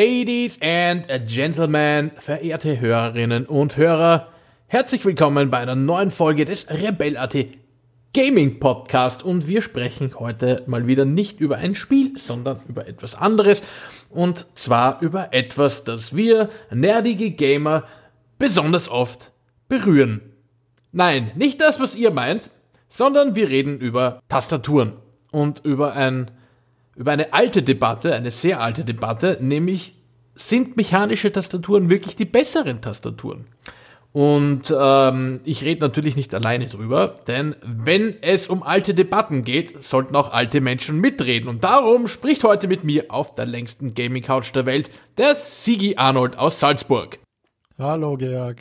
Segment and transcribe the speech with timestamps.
[0.00, 4.28] Ladies and Gentlemen, verehrte Hörerinnen und Hörer,
[4.68, 7.34] herzlich willkommen bei einer neuen Folge des Rebell.at
[8.14, 13.16] Gaming Podcast und wir sprechen heute mal wieder nicht über ein Spiel, sondern über etwas
[13.16, 13.64] anderes
[14.08, 17.82] und zwar über etwas, das wir nerdige Gamer
[18.38, 19.32] besonders oft
[19.68, 20.20] berühren.
[20.92, 22.50] Nein, nicht das, was ihr meint,
[22.88, 24.92] sondern wir reden über Tastaturen
[25.32, 26.30] und über ein
[26.98, 29.94] über eine alte Debatte, eine sehr alte Debatte, nämlich
[30.34, 33.46] sind mechanische Tastaturen wirklich die besseren Tastaturen?
[34.12, 39.80] Und ähm, ich rede natürlich nicht alleine drüber, denn wenn es um alte Debatten geht,
[39.82, 41.48] sollten auch alte Menschen mitreden.
[41.48, 45.96] Und darum spricht heute mit mir auf der längsten Gaming Couch der Welt der Sigi
[45.96, 47.20] Arnold aus Salzburg.
[47.78, 48.60] Hallo Georg.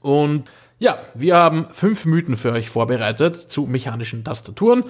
[0.00, 4.84] Und ja, wir haben fünf Mythen für euch vorbereitet zu mechanischen Tastaturen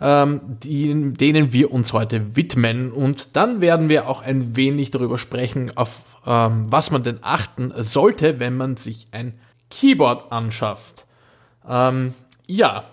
[0.00, 2.92] ähm, die, denen wir uns heute widmen.
[2.92, 7.72] Und dann werden wir auch ein wenig darüber sprechen, auf ähm, was man denn achten
[7.76, 9.34] sollte, wenn man sich ein
[9.70, 11.06] Keyboard anschafft.
[11.68, 12.14] Ähm,
[12.46, 12.84] ja,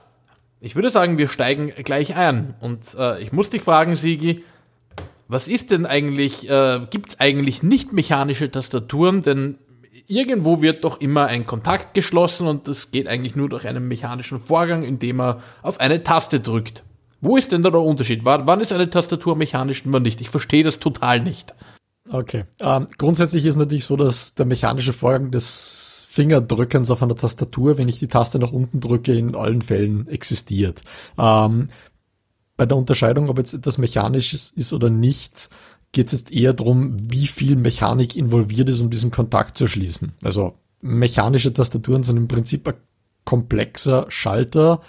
[0.59, 2.55] ich würde sagen, wir steigen gleich ein.
[2.59, 4.43] Und äh, ich muss dich fragen, Sigi,
[5.27, 9.21] was ist denn eigentlich, äh, gibt es eigentlich nicht mechanische Tastaturen?
[9.21, 9.57] Denn
[10.07, 14.39] irgendwo wird doch immer ein Kontakt geschlossen und das geht eigentlich nur durch einen mechanischen
[14.39, 16.83] Vorgang, indem er auf eine Taste drückt.
[17.21, 18.21] Wo ist denn da der Unterschied?
[18.23, 20.21] Wann ist eine Tastatur mechanisch und wann nicht?
[20.21, 21.53] Ich verstehe das total nicht.
[22.09, 22.45] Okay.
[22.59, 27.89] Ähm, grundsätzlich ist natürlich so, dass der mechanische Vorgang des Fingerdrückens auf einer Tastatur, wenn
[27.89, 30.81] ich die Taste nach unten drücke, in allen Fällen existiert.
[31.17, 31.69] Ähm,
[32.55, 35.49] bei der Unterscheidung, ob jetzt etwas mechanisch ist oder nicht,
[35.91, 40.13] geht es jetzt eher darum, wie viel Mechanik involviert ist, um diesen Kontakt zu schließen.
[40.23, 42.75] Also mechanische Tastaturen sind im Prinzip ein
[43.25, 44.81] komplexer Schalter,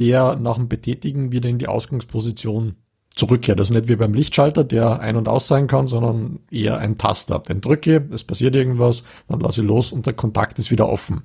[0.00, 2.74] der nach dem Betätigen wieder in die Ausgangsposition
[3.14, 3.58] zurückkehrt.
[3.60, 7.38] Also nicht wie beim Lichtschalter, der ein- und aus sein kann, sondern eher ein Taster.
[7.40, 11.22] Den drücke, es passiert irgendwas, dann lasse ich los und der Kontakt ist wieder offen.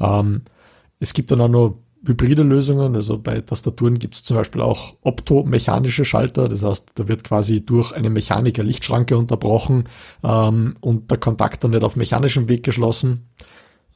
[0.00, 0.42] Ähm,
[0.98, 4.94] es gibt dann auch noch hybride Lösungen, also bei Tastaturen gibt es zum Beispiel auch
[5.02, 9.84] optomechanische Schalter, das heißt, da wird quasi durch eine Mechaniker Lichtschranke unterbrochen
[10.24, 13.28] ähm, und der Kontakt dann nicht auf mechanischem Weg geschlossen.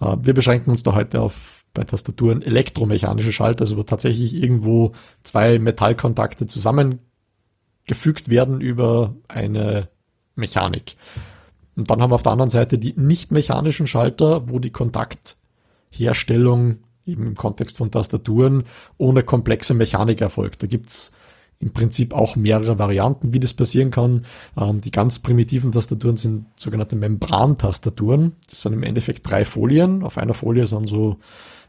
[0.00, 4.92] Äh, wir beschränken uns da heute auf bei Tastaturen elektromechanische Schalter, also wo tatsächlich irgendwo
[5.24, 9.88] zwei Metallkontakte zusammengefügt werden über eine
[10.36, 10.96] Mechanik.
[11.76, 16.84] Und dann haben wir auf der anderen Seite die nicht mechanischen Schalter, wo die Kontaktherstellung
[17.04, 18.62] eben im Kontext von Tastaturen
[18.96, 20.62] ohne komplexe Mechanik erfolgt.
[20.62, 21.10] Da gibt's
[21.60, 24.26] im Prinzip auch mehrere Varianten, wie das passieren kann.
[24.60, 28.32] Ähm, die ganz primitiven Tastaturen sind sogenannte Membrantastaturen.
[28.48, 30.02] Das sind im Endeffekt drei Folien.
[30.02, 31.18] Auf einer Folie sind so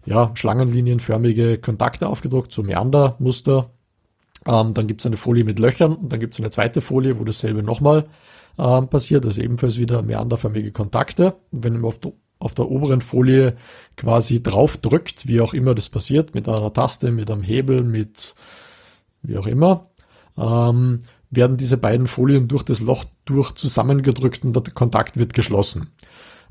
[0.06, 3.72] ja, schlangenlinienförmige Kontakte aufgedruckt, so Meandermuster.
[4.48, 7.20] Ähm, dann gibt es eine Folie mit Löchern und dann gibt es eine zweite Folie,
[7.20, 8.08] wo dasselbe nochmal
[8.58, 11.36] ähm, passiert, also ebenfalls wieder meanderförmige Kontakte.
[11.52, 13.56] Und wenn man auf der, auf der oberen Folie
[13.98, 18.36] quasi drauf drückt, wie auch immer das passiert, mit einer Taste, mit einem Hebel, mit
[19.28, 19.88] wie auch immer,
[20.38, 21.00] ähm,
[21.32, 25.90] werden diese beiden Folien durch das Loch durch zusammengedrückt und der Kontakt wird geschlossen.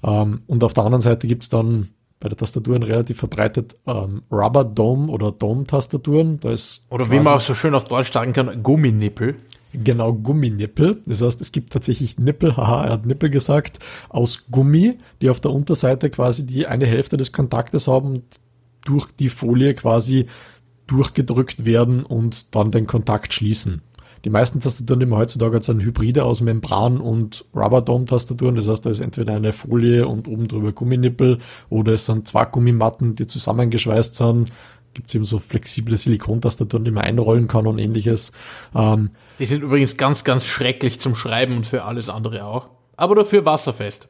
[0.02, 1.88] Ähm, und auf der anderen Seite gibt es dann
[2.20, 6.40] bei der Tastaturen relativ verbreitet ähm, Rubber Dome oder Dome-Tastaturen.
[6.40, 9.36] Da ist oder wie man auch so schön auf Deutsch sagen kann, Gumminippel.
[9.72, 11.02] Genau, Gumminippel.
[11.04, 15.40] Das heißt, es gibt tatsächlich Nippel, haha, er hat Nippel gesagt, aus Gummi, die auf
[15.40, 18.24] der Unterseite quasi die eine Hälfte des Kontaktes haben und
[18.84, 20.26] durch die Folie quasi
[20.86, 23.82] durchgedrückt werden und dann den Kontakt schließen.
[24.24, 28.56] Die meisten Tastaturen, die man heutzutage hat, sind Hybride aus Membran und Rubber-Dome-Tastaturen.
[28.56, 32.46] Das heißt, da ist entweder eine Folie und oben drüber Gumminippel oder es sind zwei
[32.46, 34.50] Gummimatten, die zusammengeschweißt sind.
[34.94, 38.32] Gibt es eben so flexible Silikontastaturen, die man einrollen kann und ähnliches.
[38.74, 42.70] Ähm, die sind übrigens ganz, ganz schrecklich zum Schreiben und für alles andere auch.
[42.96, 44.08] Aber dafür wasserfest.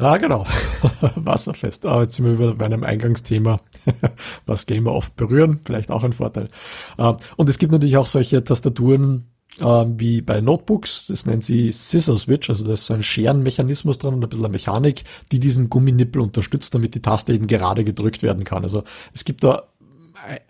[0.00, 0.46] Ja, genau.
[1.16, 1.84] Wasserfest.
[1.84, 3.60] Ah, jetzt sind wir wieder bei einem Eingangsthema,
[4.46, 5.60] was Gamer oft berühren.
[5.64, 6.50] Vielleicht auch ein Vorteil.
[6.96, 11.72] Ah, und es gibt natürlich auch solche Tastaturen, ähm, wie bei Notebooks, das nennt sie
[11.72, 15.02] Scissor Switch, also da ist so ein Scherenmechanismus dran und ein bisschen eine Mechanik,
[15.32, 18.62] die diesen Gumminippel unterstützt, damit die Taste eben gerade gedrückt werden kann.
[18.62, 19.64] Also es gibt da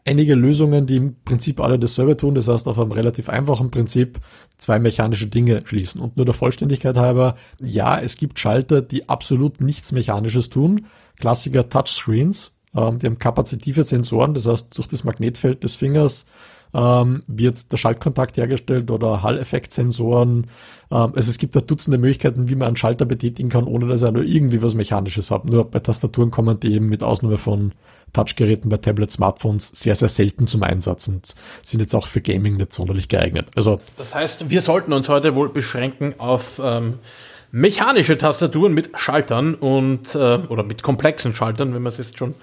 [0.05, 2.35] einige Lösungen, die im Prinzip alle dasselbe tun.
[2.35, 4.19] Das heißt, auf einem relativ einfachen Prinzip
[4.57, 6.01] zwei mechanische Dinge schließen.
[6.01, 10.87] Und nur der Vollständigkeit halber, ja, es gibt Schalter, die absolut nichts Mechanisches tun.
[11.19, 14.35] Klassiker Touchscreens, ähm, die haben kapazitive Sensoren.
[14.35, 16.27] Das heißt, durch das Magnetfeld des Fingers
[16.75, 20.47] ähm, wird der Schaltkontakt hergestellt oder Hall-Effektsensoren.
[20.91, 24.03] Ähm, also es gibt da Dutzende Möglichkeiten, wie man einen Schalter betätigen kann, ohne dass
[24.03, 25.47] er nur irgendwie was Mechanisches hat.
[25.47, 27.73] Nur bei Tastaturen kommen die eben mit Ausnahme von
[28.13, 32.57] Touchgeräten bei Tablets, Smartphones sehr, sehr selten zum Einsatz und sind jetzt auch für Gaming
[32.57, 33.47] nicht sonderlich geeignet.
[33.55, 36.99] Also das heißt, wir sollten uns heute wohl beschränken auf ähm,
[37.51, 42.35] mechanische Tastaturen mit Schaltern und äh, oder mit komplexen Schaltern, wenn wir es jetzt schon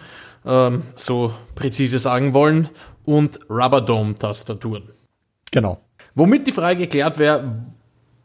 [0.46, 2.70] ähm, so präzise sagen wollen,
[3.06, 4.90] und Rubber Dome Tastaturen.
[5.52, 5.80] Genau.
[6.16, 7.62] Womit die Frage geklärt wäre,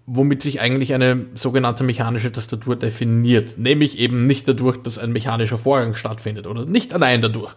[0.06, 3.58] womit sich eigentlich eine sogenannte mechanische Tastatur definiert.
[3.58, 7.54] Nämlich eben nicht dadurch, dass ein mechanischer Vorgang stattfindet oder nicht allein dadurch.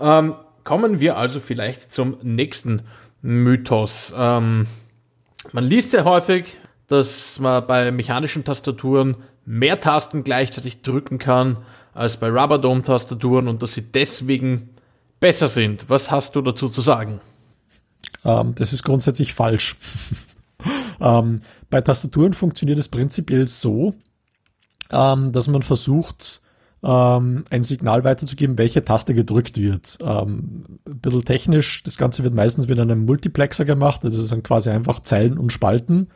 [0.00, 0.34] Ähm,
[0.64, 2.82] kommen wir also vielleicht zum nächsten
[3.22, 4.12] Mythos.
[4.16, 4.66] Ähm,
[5.52, 6.58] man liest sehr häufig,
[6.88, 9.16] dass man bei mechanischen Tastaturen
[9.46, 11.58] mehr Tasten gleichzeitig drücken kann
[11.92, 14.70] als bei Rubber Dome Tastaturen und dass sie deswegen
[15.20, 15.88] besser sind.
[15.88, 17.20] Was hast du dazu zu sagen?
[18.24, 19.76] Ähm, das ist grundsätzlich falsch.
[21.00, 21.40] ähm,
[21.74, 23.94] bei Tastaturen funktioniert es prinzipiell so,
[24.92, 26.40] ähm, dass man versucht,
[26.84, 29.98] ähm, ein Signal weiterzugeben, welche Taste gedrückt wird.
[30.00, 34.44] Ähm, ein bisschen technisch, das Ganze wird meistens mit einem Multiplexer gemacht, das ist dann
[34.44, 36.10] quasi einfach Zeilen und Spalten.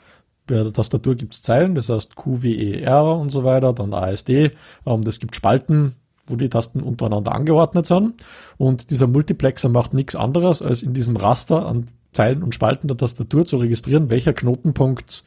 [0.47, 3.73] Bei der Tastatur gibt es Zeilen, das heißt Q, W, E, R und so weiter,
[3.73, 4.53] dann ASD.
[4.87, 5.97] Ähm, das gibt Spalten,
[6.29, 8.15] wo die Tasten untereinander angeordnet sind.
[8.59, 12.97] Und dieser Multiplexer macht nichts anderes, als in diesem Raster an Zeilen und Spalten der
[12.97, 15.25] Tastatur zu registrieren, welcher Knotenpunkt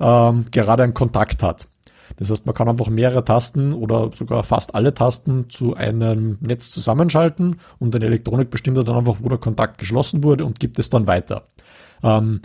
[0.00, 1.68] ähm, gerade einen Kontakt hat.
[2.16, 6.70] Das heißt, man kann einfach mehrere Tasten oder sogar fast alle Tasten zu einem Netz
[6.70, 10.90] zusammenschalten und eine Elektronik bestimmt dann einfach, wo der Kontakt geschlossen wurde und gibt es
[10.90, 11.48] dann weiter.
[12.02, 12.42] Ähm,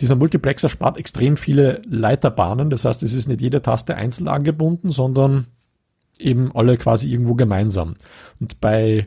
[0.00, 2.68] dieser Multiplexer spart extrem viele Leiterbahnen.
[2.68, 5.46] Das heißt, es ist nicht jede Taste einzeln angebunden, sondern
[6.18, 7.94] eben alle quasi irgendwo gemeinsam.
[8.40, 9.06] Und bei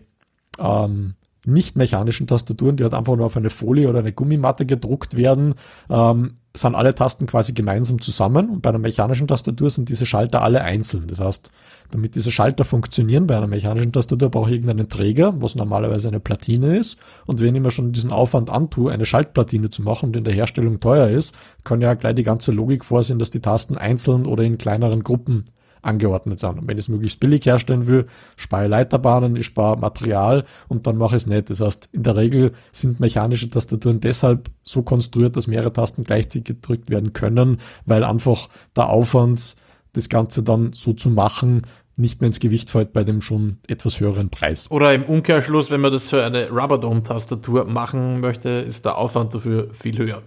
[0.59, 1.15] ähm,
[1.45, 5.55] nicht mechanischen Tastaturen, die halt einfach nur auf eine Folie oder eine Gummimatte gedruckt werden,
[5.89, 10.41] ähm, sind alle Tasten quasi gemeinsam zusammen und bei einer mechanischen Tastatur sind diese Schalter
[10.41, 11.07] alle einzeln.
[11.07, 11.51] Das heißt,
[11.91, 16.19] damit diese Schalter funktionieren bei einer mechanischen Tastatur brauche ich irgendeinen Träger, was normalerweise eine
[16.19, 16.97] Platine ist.
[17.25, 20.33] Und wenn ich mir schon diesen Aufwand antue, eine Schaltplatine zu machen, die in der
[20.33, 24.43] Herstellung teuer ist, kann ja gleich die ganze Logik vorsehen, dass die Tasten einzeln oder
[24.43, 25.45] in kleineren Gruppen
[25.81, 26.59] angeordnet sind.
[26.59, 30.87] Und wenn ich es möglichst billig herstellen will, spare ich Leiterbahnen, ich spare Material und
[30.87, 31.49] dann mache ich es nicht.
[31.49, 36.45] Das heißt, in der Regel sind mechanische Tastaturen deshalb so konstruiert, dass mehrere Tasten gleichzeitig
[36.45, 39.55] gedrückt werden können, weil einfach der Aufwand,
[39.93, 41.63] das Ganze dann so zu machen,
[41.97, 44.69] nicht mehr ins Gewicht fällt bei dem schon etwas höheren Preis.
[44.69, 49.73] Oder im Umkehrschluss, wenn man das für eine Rubberdome-Tastatur machen möchte, ist der Aufwand dafür
[49.73, 50.21] viel höher.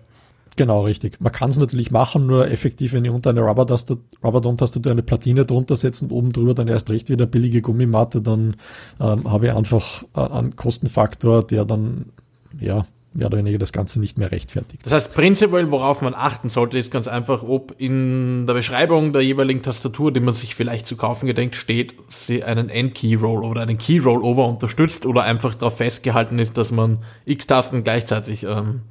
[0.60, 1.22] Genau, richtig.
[1.22, 5.74] Man kann es natürlich machen, nur effektiv, wenn ich unter eine Rubberdome-Tastatur eine Platine drunter
[5.74, 8.56] setze und oben drüber dann erst recht wieder billige Gummimatte, dann
[9.00, 12.12] ähm, habe ich einfach äh, einen Kostenfaktor, der dann,
[12.60, 12.84] ja,
[13.14, 14.84] mehr oder weniger das Ganze nicht mehr rechtfertigt.
[14.84, 19.22] Das heißt, prinzipiell, worauf man achten sollte, ist ganz einfach, ob in der Beschreibung der
[19.22, 23.78] jeweiligen Tastatur, die man sich vielleicht zu kaufen gedenkt, steht, sie einen N-Key-Roll oder einen
[23.78, 28.82] Key-Rollover unterstützt oder einfach darauf festgehalten ist, dass man X-Tasten gleichzeitig ähm,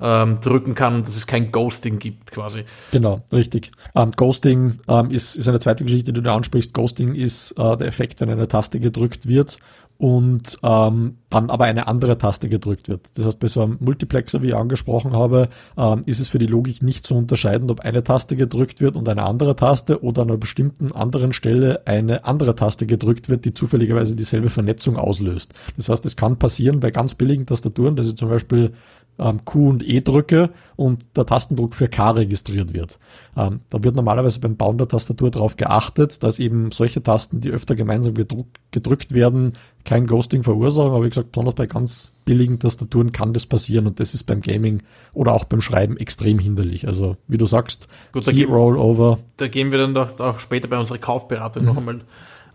[0.00, 2.64] ähm, drücken kann dass es kein Ghosting gibt quasi.
[2.90, 3.70] Genau, richtig.
[3.94, 6.72] Ähm, Ghosting ähm, ist, ist eine zweite Geschichte, die du ansprichst.
[6.74, 9.58] Ghosting ist äh, der Effekt, wenn eine Taste gedrückt wird
[9.98, 13.08] und ähm, dann aber eine andere Taste gedrückt wird.
[13.14, 16.46] Das heißt, bei so einem Multiplexer, wie ich angesprochen habe, ähm, ist es für die
[16.46, 20.28] Logik nicht zu unterscheiden, ob eine Taste gedrückt wird und eine andere Taste oder an
[20.28, 25.54] einer bestimmten anderen Stelle eine andere Taste gedrückt wird, die zufälligerweise dieselbe Vernetzung auslöst.
[25.76, 28.72] Das heißt, es kann passieren bei ganz billigen Tastaturen, dass ich zum Beispiel
[29.18, 32.98] ähm, Q und E drücke und der Tastendruck für K registriert wird.
[33.36, 37.50] Ähm, da wird normalerweise beim Bauen der Tastatur darauf geachtet, dass eben solche Tasten, die
[37.50, 39.52] öfter gemeinsam gedruck, gedrückt werden,
[39.84, 40.90] kein Ghosting verursachen.
[40.90, 44.40] Aber wie gesagt, besonders bei ganz billigen Tastaturen kann das passieren und das ist beim
[44.40, 44.82] Gaming
[45.12, 46.86] oder auch beim Schreiben extrem hinderlich.
[46.86, 49.18] Also wie du sagst, Gut, Key da Rollover.
[49.36, 51.68] Da gehen wir dann doch auch später bei unserer Kaufberatung mhm.
[51.68, 52.00] noch einmal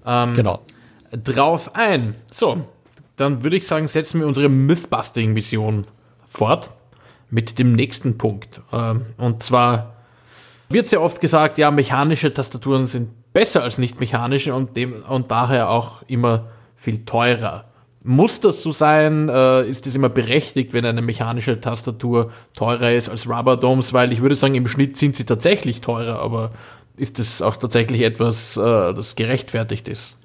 [0.05, 0.59] ähm, genau.
[1.11, 2.15] drauf ein.
[2.31, 2.67] So,
[3.15, 5.85] dann würde ich sagen, setzen wir unsere Mythbusting-Mission
[6.31, 6.69] fort
[7.29, 8.61] mit dem nächsten Punkt.
[8.73, 9.95] Ähm, und zwar
[10.69, 15.29] wird sehr oft gesagt, ja, mechanische Tastaturen sind besser als nicht mechanische und, dem, und
[15.31, 17.65] daher auch immer viel teurer.
[18.03, 19.29] Muss das so sein?
[19.29, 23.93] Äh, ist es immer berechtigt, wenn eine mechanische Tastatur teurer ist als Rubber Domes?
[23.93, 26.51] Weil ich würde sagen, im Schnitt sind sie tatsächlich teurer, aber
[26.97, 30.15] ist das auch tatsächlich etwas, äh, das gerechtfertigt ist?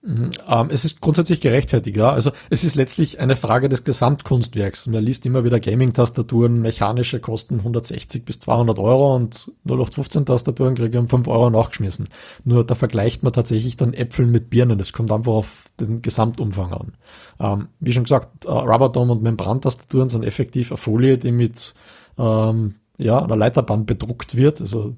[0.00, 0.30] Mhm.
[0.46, 2.10] Ähm, es ist grundsätzlich gerechtfertigt, ja.
[2.10, 4.86] Also es ist letztlich eine Frage des Gesamtkunstwerks.
[4.86, 11.02] Man liest immer wieder Gaming-Tastaturen, mechanische kosten 160 bis 200 Euro und 0815-Tastaturen kriege ich
[11.02, 12.08] um 5 Euro nachgeschmissen.
[12.44, 14.78] Nur da vergleicht man tatsächlich dann Äpfel mit Birnen.
[14.78, 16.92] Es kommt einfach auf den Gesamtumfang an.
[17.40, 21.74] Ähm, wie schon gesagt, äh, Rubberdome und Membran-Tastaturen sind effektiv eine Folie, die mit
[22.18, 24.60] ähm, ja, einer Leiterbahn bedruckt wird.
[24.60, 24.94] Also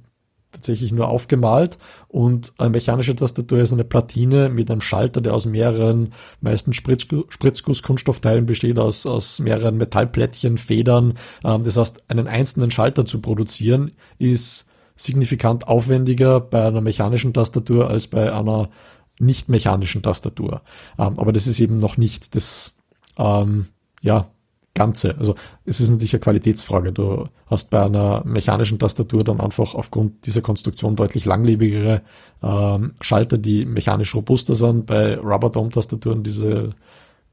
[0.52, 1.78] tatsächlich nur aufgemalt
[2.08, 8.46] und eine mechanische Tastatur ist eine Platine mit einem Schalter, der aus mehreren, meistens Spritzguss-Kunststoffteilen
[8.46, 11.14] besteht, aus, aus mehreren Metallplättchen, Federn.
[11.44, 17.88] Ähm, das heißt, einen einzelnen Schalter zu produzieren ist signifikant aufwendiger bei einer mechanischen Tastatur
[17.88, 18.68] als bei einer
[19.18, 20.62] nicht mechanischen Tastatur.
[20.98, 22.76] Ähm, aber das ist eben noch nicht das,
[23.16, 23.68] ähm,
[24.02, 24.30] ja,
[24.74, 25.18] Ganze.
[25.18, 25.34] Also
[25.64, 26.92] es ist natürlich eine Qualitätsfrage.
[26.92, 32.02] Du hast bei einer mechanischen Tastatur dann einfach aufgrund dieser Konstruktion deutlich langlebigere
[32.42, 34.86] ähm, Schalter, die mechanisch robuster sind.
[34.86, 36.70] Bei Rubber-Dome-Tastaturen diese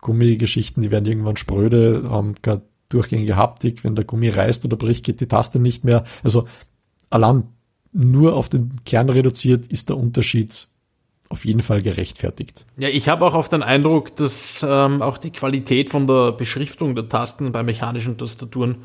[0.02, 3.84] Gummigeschichten, die werden irgendwann spröde, haben keine durchgängige Haptik.
[3.84, 6.06] Wenn der Gummi reißt oder bricht, geht die Taste nicht mehr.
[6.24, 6.48] Also
[7.10, 7.44] allein
[7.94, 10.68] nur auf den Kern reduziert ist der Unterschied
[11.30, 12.66] auf jeden Fall gerechtfertigt.
[12.78, 16.96] Ja, ich habe auch oft den Eindruck, dass ähm, auch die Qualität von der Beschriftung
[16.96, 18.78] der Tasten bei mechanischen Tastaturen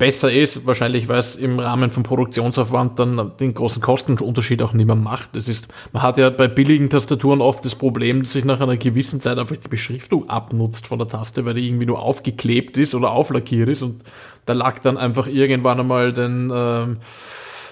[0.00, 0.66] besser ist.
[0.66, 5.36] Wahrscheinlich, weil es im Rahmen vom Produktionsaufwand dann den großen Kostenunterschied auch nicht mehr macht.
[5.36, 8.76] Das ist, man hat ja bei billigen Tastaturen oft das Problem, dass sich nach einer
[8.76, 12.94] gewissen Zeit einfach die Beschriftung abnutzt von der Taste, weil die irgendwie nur aufgeklebt ist
[12.94, 14.02] oder auflackiert ist und
[14.46, 16.96] da lag dann einfach irgendwann einmal den ähm,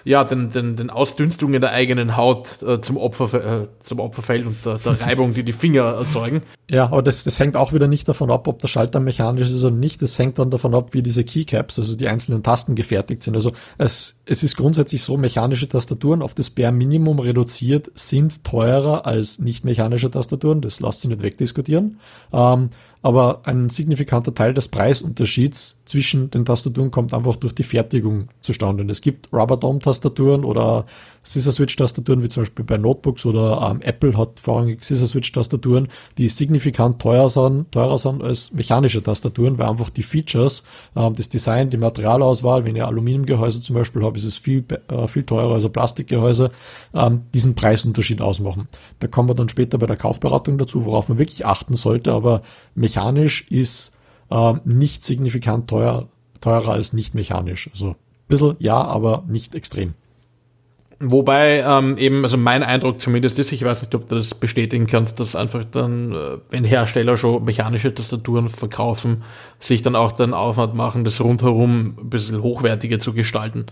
[0.09, 4.47] ja, den, den, den Ausdünstungen der eigenen Haut äh, zum, Opfer, äh, zum Opfer fällt
[4.47, 6.41] und der, der Reibung, die die Finger erzeugen.
[6.71, 9.62] Ja, aber das, das hängt auch wieder nicht davon ab, ob der Schalter mechanisch ist
[9.62, 10.00] oder nicht.
[10.00, 13.35] Das hängt dann davon ab, wie diese Keycaps, also die einzelnen Tasten gefertigt sind.
[13.35, 19.05] Also es, es ist grundsätzlich so, mechanische Tastaturen auf das Bare Minimum reduziert sind teurer
[19.05, 20.62] als nicht mechanische Tastaturen.
[20.62, 22.00] Das lässt sich nicht wegdiskutieren.
[22.33, 22.71] Ähm,
[23.02, 28.83] aber ein signifikanter Teil des Preisunterschieds zwischen den Tastaturen kommt einfach durch die Fertigung zustande.
[28.83, 30.85] Und es gibt Rubber Dome Tastaturen oder
[31.29, 35.31] Scissor Switch Tastaturen, wie zum Beispiel bei Notebooks oder ähm, Apple hat vorrangig Scissor Switch
[35.31, 40.63] Tastaturen, die signifikant teurer sind, teurer sind als mechanische Tastaturen, weil einfach die Features,
[40.97, 45.07] ähm, das Design, die Materialauswahl, wenn ich Aluminiumgehäuse zum Beispiel habe, ist es viel, äh,
[45.07, 46.51] viel teurer als ein Plastikgehäuse,
[46.95, 48.69] ähm, diesen Preisunterschied ausmachen.
[49.01, 52.41] Da kommen wir dann später bei der Kaufberatung dazu, worauf man wirklich achten sollte, aber
[52.75, 53.93] mechanisch ist
[54.31, 56.09] äh, nicht signifikant teuer,
[56.41, 57.69] teurer als nicht mechanisch.
[57.71, 57.97] Also ein
[58.29, 59.93] bisschen ja, aber nicht extrem.
[61.00, 64.88] Wobei ähm, eben, also mein Eindruck zumindest ist, ich weiß nicht, ob du das bestätigen
[64.88, 69.23] kannst, dass einfach dann, äh, wenn Hersteller schon mechanische Tastaturen verkaufen,
[69.61, 73.67] sich dann auch den Aufwand machen, das rundherum ein bisschen hochwertiger zu gestalten.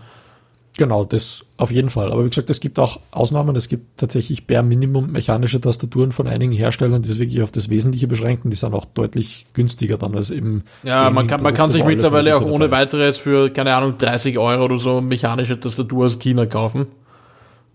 [0.77, 2.11] Genau, das auf jeden Fall.
[2.11, 3.55] Aber wie gesagt, es gibt auch Ausnahmen.
[3.55, 7.69] Es gibt tatsächlich bare Minimum mechanische Tastaturen von einigen Herstellern, die es wirklich auf das
[7.69, 8.51] Wesentliche beschränken.
[8.51, 10.63] Die sind auch deutlich günstiger dann als eben.
[10.83, 14.65] Ja, man kann, man kann sich mittlerweile auch ohne weiteres für, keine Ahnung, 30 Euro
[14.65, 16.85] oder so mechanische Tastatur aus China kaufen.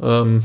[0.02, 0.42] Ähm,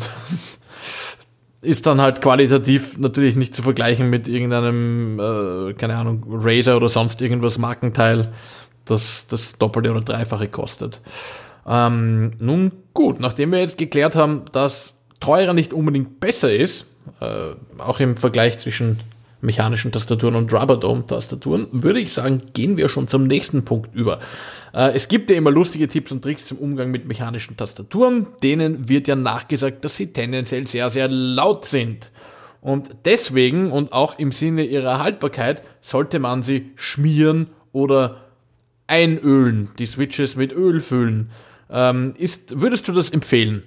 [1.61, 6.87] ist dann halt qualitativ natürlich nicht zu vergleichen mit irgendeinem, äh, keine Ahnung, Razer oder
[6.87, 8.31] sonst irgendwas Markenteil,
[8.85, 11.01] das das Doppelte oder Dreifache kostet.
[11.67, 16.85] Ähm, nun gut, nachdem wir jetzt geklärt haben, dass teurer nicht unbedingt besser ist,
[17.19, 18.99] äh, auch im Vergleich zwischen
[19.41, 23.93] mechanischen Tastaturen und Rubber Dome Tastaturen, würde ich sagen, gehen wir schon zum nächsten Punkt
[23.95, 24.19] über.
[24.73, 28.27] Äh, es gibt ja immer lustige Tipps und Tricks zum Umgang mit mechanischen Tastaturen.
[28.41, 32.11] Denen wird ja nachgesagt, dass sie tendenziell sehr, sehr laut sind.
[32.61, 38.25] Und deswegen und auch im Sinne ihrer Haltbarkeit sollte man sie schmieren oder
[38.87, 41.29] einölen, die Switches mit Öl füllen.
[41.69, 43.63] Ähm, ist, würdest du das empfehlen?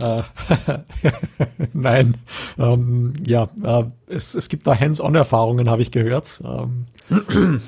[0.00, 0.22] Äh,
[1.72, 2.16] nein.
[2.58, 6.42] Ähm, ja, äh, es, es gibt da Hands-on-Erfahrungen, habe ich gehört.
[6.44, 6.86] Ähm.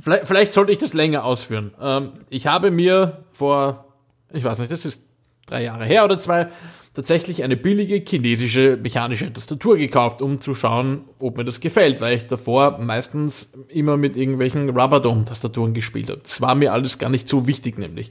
[0.00, 1.72] vielleicht, vielleicht, sollte ich das länger ausführen.
[1.80, 3.86] Ähm, ich habe mir vor,
[4.32, 5.02] ich weiß nicht, das ist
[5.46, 6.48] drei Jahre her oder zwei,
[6.94, 12.16] tatsächlich eine billige chinesische mechanische Tastatur gekauft, um zu schauen, ob mir das gefällt, weil
[12.16, 16.20] ich davor meistens immer mit irgendwelchen Rubberdome-Tastaturen gespielt habe.
[16.22, 18.10] Das war mir alles gar nicht so wichtig, nämlich.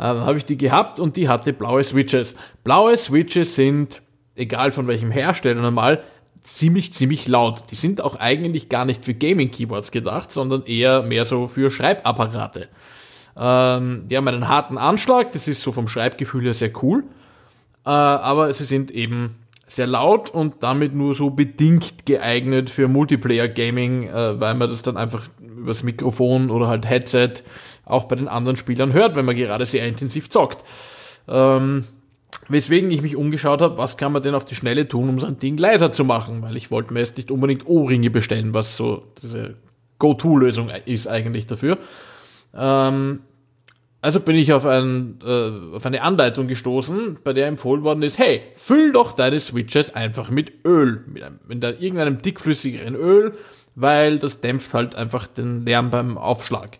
[0.00, 2.34] Äh, habe ich die gehabt und die hatte blaue Switches.
[2.64, 4.02] Blaue Switches sind,
[4.34, 6.02] egal von welchem Hersteller normal,
[6.40, 7.64] ziemlich, ziemlich laut.
[7.70, 12.68] Die sind auch eigentlich gar nicht für Gaming-Keyboards gedacht, sondern eher mehr so für Schreibapparate.
[13.36, 17.04] Ähm, die haben einen harten Anschlag, das ist so vom Schreibgefühl her sehr cool
[17.86, 24.08] äh, aber sie sind eben sehr laut und damit nur so bedingt geeignet für Multiplayer-Gaming,
[24.08, 27.34] äh, weil man das dann einfach übers Mikrofon oder halt Headset
[27.90, 30.64] auch bei den anderen Spielern hört, wenn man gerade sehr intensiv zockt.
[31.28, 31.84] Ähm,
[32.50, 35.38] Weswegen ich mich umgeschaut habe, was kann man denn auf die Schnelle tun, um sein
[35.38, 39.04] Ding leiser zu machen, weil ich wollte mir jetzt nicht unbedingt Ohrringe bestellen, was so
[39.22, 39.54] diese
[40.00, 41.78] Go-To-Lösung ist eigentlich dafür.
[42.52, 43.20] Ähm,
[44.00, 48.18] also bin ich auf, ein, äh, auf eine Anleitung gestoßen, bei der empfohlen worden ist,
[48.18, 53.34] hey, füll doch deine Switches einfach mit Öl, mit, einem, mit irgendeinem dickflüssigeren Öl,
[53.76, 56.78] weil das dämpft halt einfach den Lärm beim Aufschlag.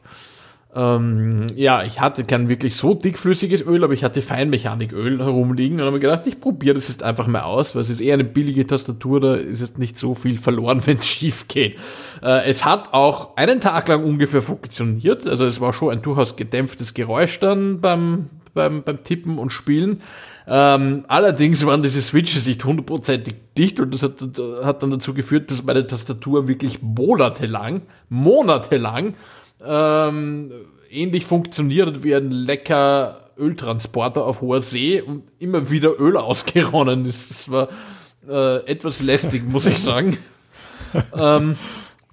[0.73, 5.87] Ähm, ja, ich hatte kein wirklich so dickflüssiges Öl, aber ich hatte Feinmechaniköl herumliegen und
[5.87, 8.23] habe mir gedacht, ich probiere das jetzt einfach mal aus, weil es ist eher eine
[8.23, 11.77] billige Tastatur, da ist jetzt nicht so viel verloren, wenn es schief geht.
[12.23, 16.37] Äh, es hat auch einen Tag lang ungefähr funktioniert, also es war schon ein durchaus
[16.37, 20.03] gedämpftes Geräusch dann beim, beim, beim Tippen und Spielen.
[20.47, 24.21] Ähm, allerdings waren diese Switches nicht hundertprozentig dicht und das hat,
[24.65, 29.15] hat dann dazu geführt, dass meine Tastatur wirklich monatelang, monatelang
[29.65, 30.53] ähm,
[30.91, 37.31] ähnlich funktioniert wie ein lecker Öltransporter auf hoher See und immer wieder Öl ausgeronnen ist.
[37.31, 37.69] Das war
[38.29, 40.19] äh, etwas lästig, muss ich sagen.
[41.15, 41.57] ähm,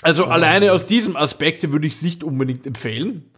[0.01, 3.29] also alleine aus diesem Aspekt würde ich es nicht unbedingt empfehlen.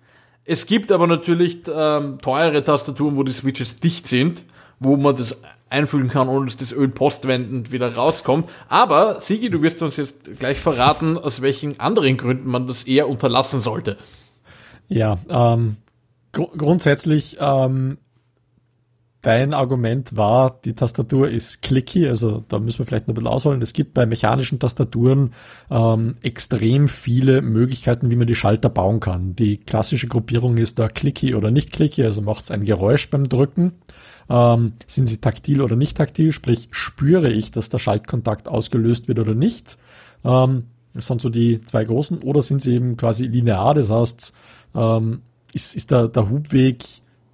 [0.45, 4.43] Es gibt aber natürlich ähm, teure Tastaturen, wo die Switches dicht sind,
[4.79, 8.49] wo man das einfüllen kann, ohne dass das Öl postwendend wieder rauskommt.
[8.67, 13.07] Aber, Sigi, du wirst uns jetzt gleich verraten, aus welchen anderen Gründen man das eher
[13.07, 13.97] unterlassen sollte.
[14.87, 15.77] Ja, ähm,
[16.31, 17.99] gr grundsätzlich, ähm,
[19.21, 23.27] dein Argument war, die Tastatur ist clicky, also da müssen wir vielleicht noch ein bisschen
[23.27, 23.61] ausholen.
[23.61, 25.33] Es gibt bei mechanischen Tastaturen
[25.69, 29.35] ähm, extrem viele Möglichkeiten, wie man die Schalter bauen kann.
[29.35, 33.27] Die klassische Gruppierung ist da clicky oder nicht clicky, also macht es ein Geräusch beim
[33.27, 33.73] Drücken.
[34.29, 39.19] Ähm, sind sie taktil oder nicht taktil, sprich spüre ich, dass der Schaltkontakt ausgelöst wird
[39.19, 39.77] oder nicht.
[40.23, 42.19] Ähm, das sind so die zwei großen.
[42.19, 44.33] Oder sind sie eben quasi linear, das heißt,
[44.75, 45.21] ähm,
[45.53, 46.85] ist, ist der, der Hubweg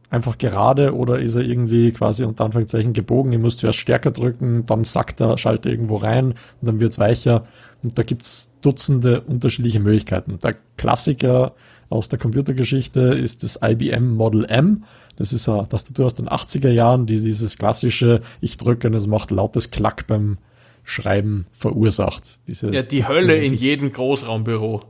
[0.09, 3.33] einfach gerade oder ist er irgendwie quasi unter Anführungszeichen gebogen?
[3.33, 7.43] Ich muss zuerst stärker drücken, dann sackt der Schalter irgendwo rein und dann wird's weicher.
[7.83, 10.39] Und da gibt's Dutzende unterschiedliche Möglichkeiten.
[10.39, 11.53] Der Klassiker
[11.95, 14.83] aus der Computergeschichte ist das IBM Model M.
[15.15, 19.07] Das ist eine Tastatur aus den 80er Jahren, die dieses klassische, ich drücke und es
[19.07, 20.37] macht lautes Klack beim
[20.83, 22.39] Schreiben verursacht.
[22.47, 24.81] Diese ja, die Hölle in jedem Großraumbüro.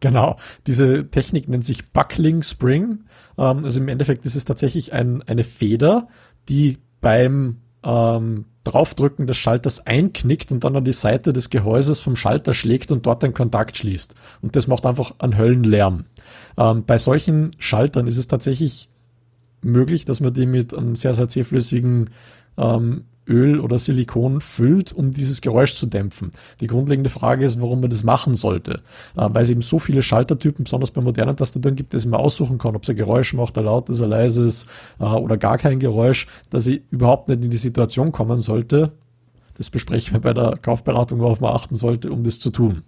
[0.00, 0.36] Genau.
[0.66, 3.00] Diese Technik nennt sich Buckling Spring.
[3.36, 6.08] Ähm, also im Endeffekt ist es tatsächlich ein, eine Feder,
[6.48, 12.16] die beim ähm, Draufdrücken des Schalters einknickt und dann an die Seite des Gehäuses vom
[12.16, 14.14] Schalter schlägt und dort den Kontakt schließt.
[14.42, 16.04] Und das macht einfach einen Höllenlärm.
[16.58, 18.90] Ähm, bei solchen Schaltern ist es tatsächlich
[19.62, 22.10] möglich, dass man die mit einem sehr, sehr zähflüssigen
[22.58, 26.30] ähm, Öl oder Silikon füllt, um dieses Geräusch zu dämpfen.
[26.60, 28.80] Die grundlegende Frage ist, warum man das machen sollte.
[29.16, 32.58] Äh, weil es eben so viele Schaltertypen, besonders bei modernen Tastaturen gibt, dass man aussuchen
[32.58, 34.66] kann, ob es ein Geräusch macht, ein lautes, ein leises
[34.98, 38.92] äh, oder gar kein Geräusch, dass ich überhaupt nicht in die Situation kommen sollte.
[39.56, 42.82] Das besprechen wir bei der Kaufberatung, worauf man achten sollte, um das zu tun.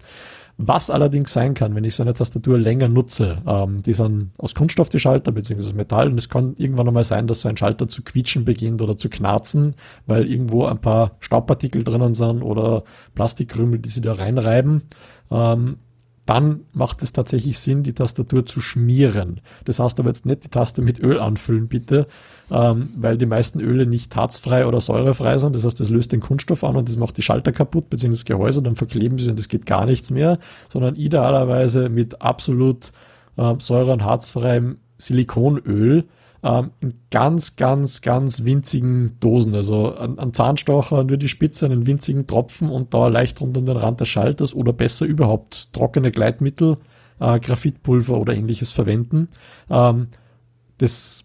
[0.57, 4.55] Was allerdings sein kann, wenn ich so eine Tastatur länger nutze, ähm, die sind aus
[4.55, 7.89] Kunststoff die Schalter beziehungsweise Metall und es kann irgendwann einmal sein, dass so ein Schalter
[7.89, 9.75] zu quietschen beginnt oder zu knarzen,
[10.07, 12.85] weil irgendwo ein paar Staubpartikel drinnen sind oder
[13.15, 14.83] Plastikkrümel, die sie da reinreiben.
[15.31, 15.77] Ähm,
[16.31, 19.40] dann macht es tatsächlich Sinn, die Tastatur zu schmieren.
[19.64, 22.07] Das heißt aber jetzt nicht die Taste mit Öl anfüllen, bitte,
[22.53, 25.57] ähm, weil die meisten Öle nicht harzfrei oder säurefrei sind.
[25.57, 28.25] Das heißt, das löst den Kunststoff an und das macht die Schalter kaputt, beziehungsweise das
[28.27, 30.38] Gehäuse, dann verkleben sie und es geht gar nichts mehr,
[30.69, 32.93] sondern idealerweise mit absolut
[33.37, 36.05] äh, säure- und harzfreiem Silikonöl
[36.42, 39.55] ähm, in ganz, ganz, ganz winzigen Dosen.
[39.55, 43.76] Also ein, ein Zahnstocher nur die Spitze, einen winzigen Tropfen und da leicht unter den
[43.76, 46.79] Rand des Schalters oder besser überhaupt trockene Gleitmittel,
[47.18, 49.29] äh, Graphitpulver oder ähnliches verwenden.
[49.68, 50.09] Ähm,
[50.79, 51.24] das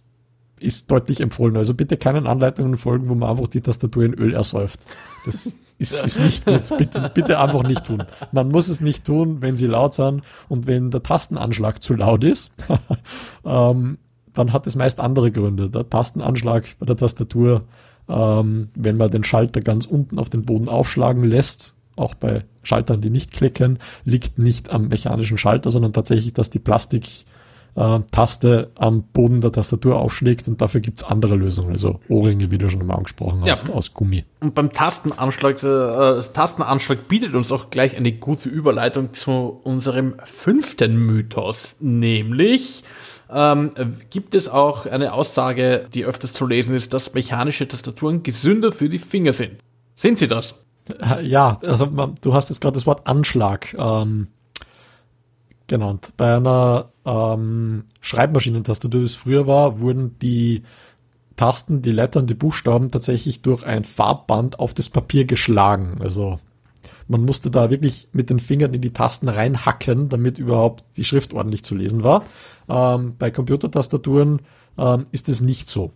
[0.59, 1.57] ist deutlich empfohlen.
[1.57, 4.81] Also bitte keinen Anleitungen folgen, wo man einfach die Tastatur in Öl ersäuft.
[5.25, 6.77] Das ist, ist nicht gut.
[6.77, 8.03] Bitte, bitte einfach nicht tun.
[8.31, 12.23] Man muss es nicht tun, wenn sie laut sind und wenn der Tastenanschlag zu laut
[12.23, 12.53] ist.
[13.45, 13.97] ähm,
[14.35, 15.69] dann hat es meist andere Gründe.
[15.69, 17.63] Der Tastenanschlag bei der Tastatur,
[18.07, 23.01] ähm, wenn man den Schalter ganz unten auf den Boden aufschlagen lässt, auch bei Schaltern,
[23.01, 27.25] die nicht klicken, liegt nicht am mechanischen Schalter, sondern tatsächlich, dass die Plastik
[27.75, 32.57] äh, Taste am Boden der Tastatur aufschlägt und dafür gibt's andere Lösungen, also Ohrringe, wie
[32.57, 33.73] du schon mal angesprochen hast, ja.
[33.73, 34.25] aus Gummi.
[34.39, 40.95] Und beim Tastenanschlag, äh, Tastenanschlag bietet uns auch gleich eine gute Überleitung zu unserem fünften
[40.97, 42.83] Mythos, nämlich
[43.29, 43.71] ähm,
[44.09, 48.87] gibt es auch eine Aussage, die öfters zu lesen ist, dass mechanische Tastaturen gesünder für
[48.87, 49.53] die Finger sind.
[49.95, 50.55] Sind sie das?
[51.23, 51.87] Ja, also
[52.21, 54.27] du hast jetzt gerade das Wort Anschlag ähm,
[55.67, 56.13] genannt.
[56.17, 60.63] Bei einer ähm, Schreibmaschinentastatur, wie es früher war, wurden die
[61.35, 65.97] Tasten, die Lettern, die Buchstaben tatsächlich durch ein Farbband auf das Papier geschlagen.
[65.99, 66.39] Also
[67.07, 71.33] man musste da wirklich mit den Fingern in die Tasten reinhacken, damit überhaupt die Schrift
[71.33, 72.23] ordentlich zu lesen war.
[72.69, 74.41] Ähm, bei Computertastaturen
[74.77, 75.91] ähm, ist es nicht so.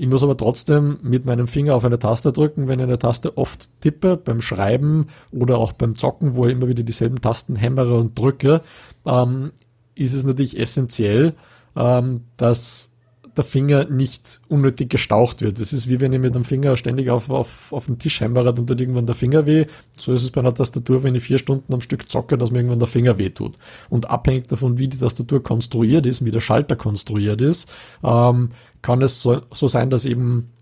[0.00, 3.36] Ich muss aber trotzdem mit meinem Finger auf eine Taste drücken, wenn ich eine Taste
[3.36, 7.98] oft tippe, beim Schreiben oder auch beim Zocken, wo ich immer wieder dieselben Tasten hämmere
[7.98, 8.62] und drücke,
[9.04, 9.50] ähm,
[9.94, 11.34] ist es natürlich essentiell,
[11.76, 12.94] ähm, dass
[13.36, 15.60] der Finger nicht unnötig gestaucht wird.
[15.60, 18.54] Das ist wie wenn ich mit dem Finger ständig auf, auf, auf den Tisch hämmere,
[18.54, 19.66] dann tut irgendwann der Finger weh.
[19.98, 22.58] So ist es bei einer Tastatur, wenn ich vier Stunden am Stück zocke, dass mir
[22.58, 23.58] irgendwann der Finger weh tut.
[23.88, 27.70] Und abhängig davon, wie die Tastatur konstruiert ist, wie der Schalter konstruiert ist,
[28.02, 28.50] ähm,
[28.82, 30.52] kann es so, so sein, dass eben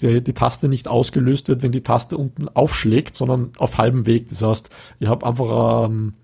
[0.00, 4.28] die, die Taste nicht ausgelöst wird, wenn die Taste unten aufschlägt, sondern auf halbem Weg.
[4.28, 6.14] Das heißt, ich habe einfach ähm,